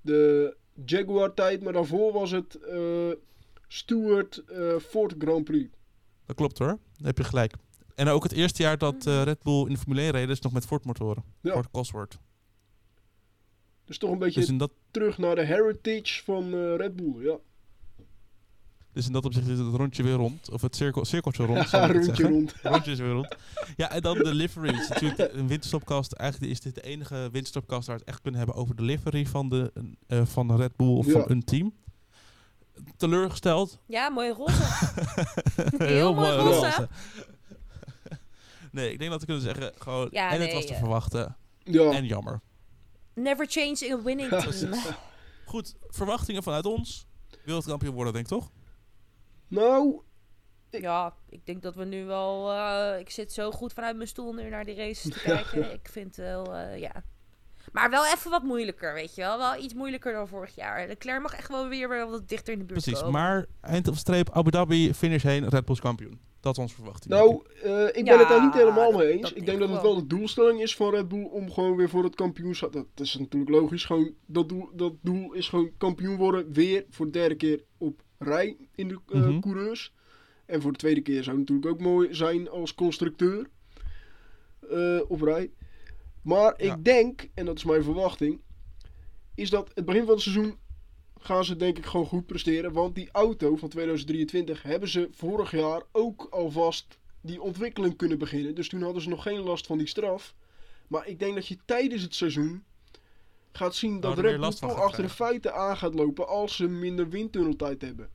de 0.00 0.56
Jaguar 0.84 1.34
tijd, 1.34 1.62
maar 1.62 1.72
daarvoor 1.72 2.12
was 2.12 2.30
het 2.30 2.54
eh 2.54 3.10
Stewart 3.68 4.44
eh, 4.44 4.76
Ford 4.76 5.14
Grand 5.18 5.44
Prix. 5.44 5.70
Dat 6.26 6.36
klopt 6.36 6.58
hoor, 6.58 6.68
daar 6.68 7.06
heb 7.06 7.18
je 7.18 7.24
gelijk. 7.24 7.54
En 7.94 8.08
ook 8.08 8.22
het 8.22 8.32
eerste 8.32 8.62
jaar 8.62 8.78
dat 8.78 9.06
eh, 9.06 9.22
Red 9.22 9.42
Bull 9.42 9.60
in 9.66 9.72
de 9.72 9.78
Formule 9.78 10.00
1 10.00 10.10
reed, 10.10 10.28
is 10.28 10.40
nog 10.40 10.52
met 10.52 10.66
Ford 10.66 10.84
motoren. 10.84 11.24
Ja. 11.40 11.52
Ford 11.52 11.70
Cosworth. 11.70 12.18
Dus 13.84 13.98
toch 13.98 14.10
een 14.10 14.18
beetje 14.18 14.40
Dus 14.40 14.48
in 14.48 14.58
dat 14.58 14.70
terug 14.90 15.18
naar 15.18 15.34
de 15.34 15.44
heritage 15.44 16.24
van 16.24 16.44
eh, 16.44 16.76
Red 16.76 16.96
Bull, 16.96 17.24
ja. 17.24 17.38
Dus 18.94 19.06
in 19.06 19.12
dat 19.12 19.24
opzicht 19.24 19.48
is 19.48 19.58
het 19.58 19.74
rondje 19.74 20.02
weer 20.02 20.14
rond. 20.14 20.50
Of 20.50 20.62
het 20.62 20.76
cirkel, 20.76 21.04
cirkeltje 21.04 21.44
rond. 21.46 21.58
ik 21.64 21.70
het 21.70 21.90
rondje 21.90 22.04
zeggen. 22.04 22.28
rond. 22.28 22.54
Rondje 22.62 22.90
is 22.92 22.98
weer 22.98 23.10
rond. 23.12 23.36
Ja, 23.76 23.90
en 23.90 24.00
dan 24.00 24.18
de 24.18 24.34
liveries. 24.34 24.88
Natuurlijk 24.88 25.32
een 25.32 25.48
winterstopkast. 25.48 26.12
Eigenlijk 26.12 26.52
is 26.52 26.60
dit 26.60 26.74
de 26.74 26.80
enige 26.82 27.14
winterstopkast 27.32 27.86
waar 27.86 27.96
we 27.96 28.02
het 28.02 28.10
echt 28.10 28.20
kunnen 28.20 28.40
hebben 28.40 28.58
over 28.58 28.76
de 28.76 28.82
livery 28.82 29.26
van 29.26 29.48
de, 29.48 29.72
eh, 30.06 30.20
van 30.24 30.48
de 30.48 30.56
Red 30.56 30.76
Bull 30.76 30.88
of 30.96 31.06
Ja. 31.06 31.12
van 31.12 31.24
een 31.26 31.44
team. 31.44 31.74
Teleurgesteld. 32.96 33.78
Ja, 33.86 34.08
mooie 34.08 34.32
roze. 34.32 34.62
Heel 35.78 36.14
mooi 36.14 36.36
mooi 36.36 36.48
roze. 36.48 36.60
roze. 36.60 36.88
Nee, 38.72 38.92
ik 38.92 38.98
denk 38.98 39.10
dat 39.10 39.20
we 39.20 39.26
kunnen 39.26 39.44
zeggen, 39.44 39.72
gewoon, 39.78 40.08
Ja, 40.10 40.30
en 40.30 40.40
het 40.40 40.52
was 40.52 40.66
te 40.66 40.72
eh. 40.72 40.78
verwachten. 40.78 41.36
Ja, 41.58 41.90
En 41.90 42.04
jammer. 42.06 42.40
Never 43.14 43.46
change 43.48 43.86
in 43.86 43.92
a 43.92 44.02
winning 44.02 44.28
team. 44.30 44.74
Goed, 45.44 45.74
verwachtingen 45.88 46.42
vanuit 46.42 46.66
ons. 46.66 47.06
Wereldkampioen 47.44 47.94
worden, 47.94 48.12
denk 48.12 48.24
ik 48.24 48.30
toch? 48.32 48.50
Nou, 49.48 50.00
Ja, 50.70 51.14
ik 51.28 51.46
denk 51.46 51.62
dat 51.62 51.74
we 51.74 51.84
nu 51.84 52.04
wel... 52.04 52.50
eh, 52.52 52.98
ik 52.98 53.10
zit 53.10 53.32
zo 53.32 53.50
goed 53.50 53.72
vanuit 53.72 53.96
mijn 53.96 54.08
stoel 54.08 54.32
nu 54.32 54.48
naar 54.48 54.64
die 54.64 54.74
races 54.76 55.12
te 55.12 55.20
kijken. 55.30 55.72
Ik 55.72 55.88
vind 55.90 56.16
wel, 56.16 56.54
eh, 56.54 56.78
ja... 56.78 57.04
Maar 57.72 57.90
wel 57.90 58.06
even 58.06 58.30
wat 58.30 58.42
moeilijker, 58.42 58.94
weet 58.94 59.14
je 59.14 59.20
wel. 59.20 59.38
Wel 59.38 59.56
iets 59.62 59.74
moeilijker 59.74 60.12
dan 60.12 60.28
vorig 60.28 60.54
jaar. 60.54 60.86
Leclerc 60.86 61.22
mag 61.22 61.34
echt 61.34 61.48
wel 61.48 61.68
weer 61.68 62.08
wat 62.08 62.28
dichter 62.28 62.52
in 62.52 62.58
de 62.58 62.64
buurt 62.64 62.82
Precies, 62.82 63.02
komen. 63.02 63.20
maar 63.20 63.46
eind 63.60 63.88
op 63.88 63.96
streep 63.96 64.30
Abu 64.30 64.50
Dhabi, 64.50 64.94
finish 64.94 65.22
heen, 65.22 65.48
Red 65.48 65.64
Bull 65.64 65.76
kampioen. 65.76 66.20
Dat 66.40 66.52
is 66.52 66.62
onze 66.62 66.74
verwachting. 66.74 67.14
nou 67.14 67.42
eh, 67.62 67.86
ik 67.86 67.92
ben 67.92 68.04
Ja, 68.04 68.18
het 68.18 68.28
daar 68.28 68.42
niet 68.44 68.54
helemaal 68.54 68.90
dat- 68.90 69.00
mee 69.00 69.12
eens. 69.12 69.32
ik 69.32 69.46
denk 69.46 69.58
dat 69.58 69.68
het 69.68 69.80
wel. 69.82 69.92
wel 69.92 70.00
de 70.00 70.06
doelstelling 70.06 70.60
is 70.62 70.76
van 70.76 70.90
Red 70.90 71.08
Bull 71.08 71.24
om 71.24 71.50
gewoon 71.52 71.76
weer 71.76 71.88
voor 71.88 72.04
het 72.04 72.14
kampioenschap. 72.14 72.72
Dat 72.72 72.86
is 72.94 73.14
natuurlijk 73.18 73.50
logisch. 73.50 73.84
Gewoon, 73.84 74.14
dat, 74.26 74.48
doel, 74.48 74.70
dat 74.72 74.92
doel 75.02 75.32
is 75.32 75.48
gewoon 75.48 75.70
kampioen 75.78 76.16
worden. 76.16 76.52
Weer 76.52 76.84
voor 76.90 77.06
de 77.06 77.12
derde 77.12 77.34
keer 77.34 77.64
op 77.78 78.02
rij 78.24 78.56
in 78.74 78.88
de 78.88 78.98
eh, 79.08 79.20
Mhm. 79.20 79.40
coureurs. 79.40 79.92
En 80.46 80.60
voor 80.62 80.72
de 80.72 80.78
tweede 80.78 81.00
keer 81.00 81.22
zou 81.24 81.38
het 81.38 81.48
natuurlijk 81.48 81.74
ook 81.74 81.80
mooi 81.88 82.14
zijn 82.14 82.48
als 82.48 82.74
constructeur 82.74 83.46
eh, 84.70 85.00
op 85.08 85.20
rij. 85.20 85.50
Maar 86.22 86.64
Ja. 86.64 86.74
ik 86.74 86.84
denk, 86.84 87.28
en 87.34 87.44
dat 87.44 87.56
is 87.56 87.64
mijn 87.64 87.82
verwachting, 87.82 88.40
is 89.34 89.50
dat 89.50 89.70
het 89.74 89.84
begin 89.84 90.04
van 90.04 90.14
het 90.14 90.22
seizoen 90.22 90.56
gaan 91.20 91.44
ze 91.44 91.56
denk 91.56 91.78
ik 91.78 91.84
gewoon 91.86 92.06
goed 92.06 92.26
presteren. 92.26 92.72
Want 92.72 92.94
die 92.94 93.08
auto 93.12 93.56
van 93.56 93.68
2023 93.68 94.62
hebben 94.62 94.88
ze 94.88 95.08
vorig 95.12 95.50
jaar 95.50 95.82
ook 95.92 96.26
alvast 96.30 96.98
die 97.20 97.40
ontwikkeling 97.42 97.96
kunnen 97.96 98.18
beginnen. 98.18 98.54
Dus 98.54 98.68
toen 98.68 98.82
hadden 98.82 99.02
ze 99.02 99.08
nog 99.08 99.22
geen 99.22 99.40
last 99.40 99.66
van 99.66 99.78
die 99.78 99.86
straf. 99.86 100.34
Maar 100.88 101.08
ik 101.08 101.18
denk 101.18 101.34
dat 101.34 101.46
je 101.46 101.56
tijdens 101.64 102.02
het 102.02 102.14
seizoen 102.14 102.64
gaat 103.56 103.74
zien 103.74 104.00
dat 104.00 104.18
Red 104.18 104.40
Bull 104.40 104.50
toch 104.50 104.74
achter 104.74 105.02
de 105.02 105.08
feiten 105.08 105.54
aan 105.54 105.76
gaat 105.76 105.94
lopen 105.94 106.28
als 106.28 106.56
ze 106.56 106.68
minder 106.68 107.08
windtunneltijd 107.08 107.82
hebben. 107.82 108.08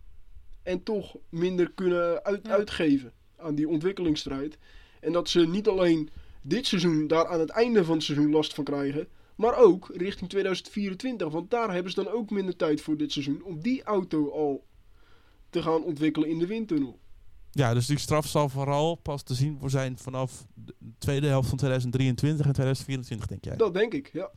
En 0.63 0.83
toch 0.83 1.15
minder 1.29 1.71
kunnen 1.71 2.23
uit, 2.23 2.45
Ja. 2.47 2.51
uitgeven 2.53 3.13
aan 3.37 3.55
die 3.55 3.67
ontwikkelingsstrijd. 3.69 4.57
En 4.99 5.11
dat 5.11 5.29
ze 5.29 5.47
niet 5.47 5.67
alleen 5.67 6.09
dit 6.41 6.67
seizoen 6.67 7.07
daar 7.07 7.27
aan 7.27 7.39
het 7.39 7.49
einde 7.49 7.85
van 7.85 7.95
het 7.95 8.03
seizoen 8.03 8.31
last 8.31 8.53
van 8.53 8.63
krijgen. 8.63 9.07
Maar 9.35 9.57
ook 9.57 9.91
richting 9.95 10.29
2024. 10.29 11.29
Want 11.29 11.51
daar 11.51 11.73
hebben 11.73 11.91
ze 11.91 12.03
dan 12.03 12.13
ook 12.13 12.29
minder 12.29 12.55
tijd 12.55 12.81
voor 12.81 12.97
dit 12.97 13.11
seizoen. 13.11 13.43
Om 13.43 13.61
die 13.61 13.83
auto 13.83 14.31
al 14.31 14.65
te 15.49 15.61
gaan 15.61 15.83
ontwikkelen 15.83 16.29
in 16.29 16.39
de 16.39 16.47
windtunnel. 16.47 16.99
Ja, 17.51 17.73
dus 17.73 17.85
die 17.87 17.99
straf 17.99 18.27
zal 18.27 18.49
vooral 18.49 18.95
pas 18.95 19.23
te 19.23 19.33
zien 19.33 19.57
voor 19.59 19.69
zijn 19.69 19.97
vanaf 19.97 20.45
de 20.53 20.75
tweede 20.97 21.27
helft 21.27 21.49
van 21.49 21.57
2023 21.57 22.45
en 22.45 22.53
2024, 22.53 23.27
denk 23.27 23.43
jij. 23.45 23.55
Dat 23.55 23.73
denk 23.73 23.93
ik, 23.93 24.09
ja. 24.13 24.31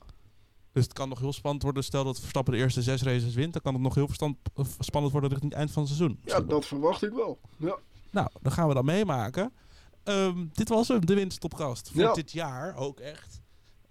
Dus 0.73 0.85
het 0.85 0.93
kan 0.93 1.09
nog 1.09 1.19
heel 1.19 1.33
spannend 1.33 1.63
worden. 1.63 1.85
Stel 1.85 2.05
dat 2.05 2.21
Verstappen 2.21 2.53
de 2.53 2.59
eerste 2.59 2.83
zes 2.83 3.03
races 3.03 3.35
wint, 3.35 3.53
dan 3.53 3.63
kan 3.63 3.73
het 3.75 3.83
nog 3.83 3.95
heel 3.95 4.07
verstand, 4.07 4.37
of 4.55 4.77
spannend 4.79 5.13
worden 5.13 5.31
richting 5.31 5.51
het 5.51 5.61
eind 5.61 5.73
van 5.73 5.83
het 5.83 5.93
seizoen. 5.93 6.19
Ja, 6.25 6.41
dat 6.41 6.67
verwacht 6.67 7.03
ik 7.03 7.13
wel. 7.13 7.39
Ja, 7.57 7.77
Nou, 8.11 8.29
dan 8.43 8.53
gaan 8.53 8.69
we 8.69 8.75
dat 8.75 8.85
meemaken. 8.85 9.53
Ehm, 10.03 10.47
dit 10.53 10.69
was 10.69 10.89
hem, 10.89 11.07
de 11.07 11.15
winststopkast 11.15 11.91
voor 11.91 12.01
Ja. 12.01 12.13
dit 12.13 12.33
jaar 12.33 12.77
ook 12.77 13.01
echt. 13.01 13.41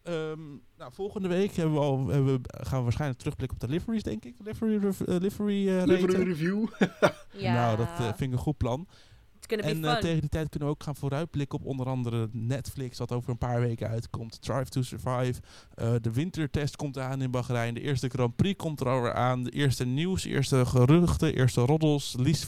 Ehm, 0.04 0.40
nou, 0.78 0.92
volgende 0.94 1.28
week 1.28 1.56
hebben 1.56 1.74
we 1.76 1.80
al, 1.82 2.08
hebben 2.08 2.34
we, 2.42 2.42
gaan 2.64 2.78
we 2.78 2.84
waarschijnlijk 2.84 3.20
terugblikken 3.20 3.58
op 3.62 3.68
de 3.68 3.74
liveries, 3.74 4.04
denk 4.04 4.26
ik. 4.26 4.36
Livery, 4.44 4.78
rev- 4.78 5.02
eh, 5.02 5.16
livery 5.20 5.70
eh, 5.80 5.86
livery 5.86 6.24
review. 6.24 6.66
Ja, 7.38 7.54
Nou, 7.66 7.78
dat 7.78 7.88
eh, 7.88 8.06
vind 8.06 8.22
ik 8.22 8.32
een 8.32 8.38
goed 8.38 8.58
plan. 8.58 8.88
En 9.48 9.84
eh, 9.84 9.92
fun. 9.92 10.02
tegen 10.02 10.20
die 10.20 10.30
tijd 10.30 10.50
kunnen 10.50 10.68
we 10.68 10.74
ook 10.76 10.84
gaan 10.84 10.96
vooruitblikken 10.96 11.60
op 11.60 11.66
onder 11.66 11.88
andere 11.88 12.30
Netflix, 12.32 12.98
dat 12.98 13.12
over 13.12 13.30
een 13.30 13.38
paar 13.38 13.60
weken 13.60 13.88
uitkomt. 13.90 14.42
Drive 14.42 14.70
to 14.70 14.82
Survive. 14.82 15.42
Eh, 15.74 15.94
de 16.02 16.12
wintertest 16.12 16.76
komt 16.76 16.98
aan 16.98 17.22
in 17.22 17.32
Bahrein. 17.32 17.74
De 17.74 17.82
eerste 17.82 18.10
Grand 18.10 18.36
Prix 18.36 18.58
komt 18.58 18.80
er 18.80 18.90
alweer 18.90 19.14
aan. 19.14 19.44
De 19.44 19.52
eerste 19.52 19.86
nieuws, 19.86 20.26
eerste 20.26 20.66
geruchten, 20.66 21.36
eerste 21.36 21.62
roddels. 21.62 22.16
Lies, 22.20 22.48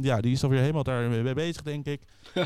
ja, 0.00 0.20
die 0.20 0.32
is 0.32 0.42
alweer 0.42 0.60
helemaal 0.60 0.82
daar 0.82 1.08
mee 1.08 1.34
bezig, 1.34 1.62
denk 1.62 1.86
ik. 1.86 2.02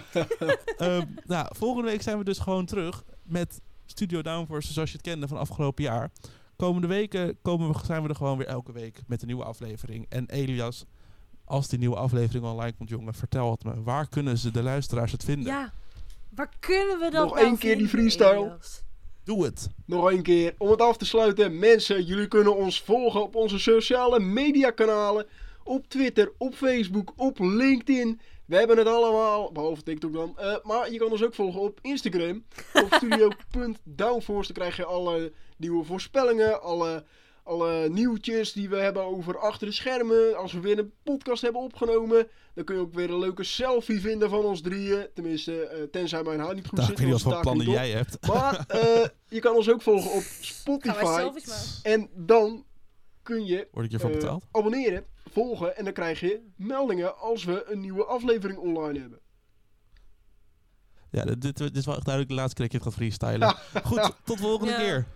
Ehm, 0.77 1.05
nou, 1.27 1.47
volgende 1.51 1.91
week 1.91 2.03
zijn 2.03 2.19
we 2.19 2.25
dus 2.25 2.39
gewoon 2.39 2.67
terug 2.67 3.05
met 3.23 3.61
Studio 3.87 4.23
Downforce 4.23 4.73
zoals 4.73 4.91
je 4.91 4.97
het 4.97 5.07
kende 5.07 5.29
van 5.29 5.39
afgelopen 5.39 5.85
jaar. 5.85 6.11
Komende 6.57 6.87
weken 6.87 7.39
komen 7.43 7.73
we, 7.73 7.79
zijn 7.85 8.03
we 8.03 8.09
er 8.09 8.15
gewoon 8.15 8.39
weer 8.39 8.47
elke 8.47 8.73
week 8.73 9.01
met 9.07 9.21
een 9.21 9.27
nieuwe 9.27 9.45
aflevering. 9.45 10.07
En 10.09 10.31
Elias, 10.31 10.85
als 11.47 11.69
die 11.69 11.79
nieuwe 11.79 11.97
aflevering 11.97 12.45
online 12.45 12.73
komt, 12.77 12.89
jongen, 12.89 13.15
vertel 13.15 13.51
het 13.51 13.65
me. 13.65 13.83
Waar 13.83 14.09
kunnen 14.09 14.39
ze 14.39 14.51
de 14.51 14.63
luisteraars 14.63 15.13
het 15.13 15.25
vinden? 15.25 15.53
Ja, 15.53 15.73
Waar 16.35 16.51
kunnen 16.61 16.99
we 16.99 17.11
dat 17.11 17.25
Nog 17.25 17.35
nou 17.35 17.47
één 17.47 17.59
keer 17.59 17.79
die 17.79 17.89
freestyle. 17.89 18.59
Doe 19.25 19.45
het. 19.45 19.69
Nog 19.87 20.11
een 20.13 20.23
keer, 20.23 20.55
om 20.59 20.71
het 20.71 20.81
af 20.81 20.97
te 20.97 21.05
sluiten. 21.07 21.59
Mensen, 21.59 22.05
jullie 22.05 22.29
kunnen 22.29 22.57
ons 22.57 22.83
volgen 22.83 23.23
op 23.23 23.35
onze 23.35 23.59
sociale 23.59 24.21
mediakanalen. 24.21 25.27
Op 25.65 25.89
Twitter, 25.89 26.33
op 26.39 26.55
Facebook, 26.55 27.13
op 27.17 27.39
LinkedIn. 27.39 28.21
We 28.45 28.57
hebben 28.57 28.79
het 28.79 28.87
allemaal, 28.87 29.53
behalve 29.53 29.83
TikTok 29.83 30.13
dan. 30.13 30.39
eh, 30.39 30.57
maar 30.63 30.93
je 30.93 30.99
kan 30.99 31.11
ons 31.11 31.25
ook 31.25 31.35
volgen 31.35 31.61
op 31.61 31.79
Instagram. 31.83 32.45
Op 32.75 32.93
studio.downforce. 32.97 34.53
Dan 34.53 34.63
krijg 34.63 34.77
je 34.77 34.85
alle 34.85 35.33
nieuwe 35.57 35.85
voorspellingen. 35.85 36.63
Alle, 36.63 37.05
alle 37.47 37.89
nieuwtjes 37.89 38.53
die 38.53 38.69
we 38.69 38.77
hebben 38.77 39.03
over 39.03 39.39
achter 39.39 39.67
de 39.67 39.73
schermen. 39.73 40.37
Als 40.39 40.53
we 40.53 40.61
weer 40.61 40.79
een 40.79 40.93
podcast 41.03 41.43
hebben 41.43 41.61
opgenomen. 41.61 42.29
Dan 42.55 42.65
kun 42.65 42.75
je 42.75 42.81
ook 42.81 42.95
weer 42.95 43.11
een 43.11 43.19
leuke 43.19 43.45
selfie 43.45 44.01
vinden 44.01 44.31
van 44.31 44.45
ons 44.45 44.61
drieën. 44.61 45.07
Tenminste, 45.15 45.67
eh, 45.67 45.83
tenzij 45.83 46.23
mijn 46.23 46.41
haar 46.41 46.55
niet 46.55 46.67
goed 46.67 46.79
zit. 46.79 46.89
ik 46.89 46.97
weet 46.97 47.07
niet 47.07 47.23
wat 47.23 47.33
voor 47.33 47.41
plannen 47.41 47.71
jij 47.71 47.91
hebt. 47.91 48.27
Maar 48.27 48.65
eh, 48.69 49.05
je 49.29 49.41
kan 49.41 49.55
ons 49.55 49.71
ook 49.71 49.83
volgen 49.83 50.11
op 50.11 50.23
Spotify. 50.41 51.31
En 51.83 52.09
dan 52.15 52.65
kun 53.23 53.47
je 53.47 53.69
Word 53.73 53.85
ik 53.85 53.91
hiervoor 53.91 54.11
eh, 54.11 54.17
betaald? 54.17 54.45
abonneren, 54.51 55.05
volgen 55.33 55.77
en 55.77 55.85
dan 55.85 55.93
krijg 55.93 56.21
je 56.21 56.41
meldingen 56.57 57.19
als 57.19 57.45
we 57.45 57.65
een 57.69 57.81
nieuwe 57.81 58.05
aflevering 58.05 58.59
online 58.59 59.01
hebben. 59.01 59.21
Ja, 61.11 61.25
dit, 61.25 61.57
dit, 61.57 61.77
is 61.77 61.87
wel 61.87 61.95
echt 61.95 62.05
duidelijk 62.05 62.29
de 62.29 62.41
laatste 62.41 62.55
keer 62.55 62.67
dat 62.67 62.75
ik 62.75 62.85
het 62.85 62.93
ga 62.93 62.99
freestylen. 62.99 63.55
Goed, 63.89 64.13
tot 64.25 64.37
de 64.37 64.43
volgende. 64.43 64.73
Ja. 64.73 64.79
keer. 64.79 65.07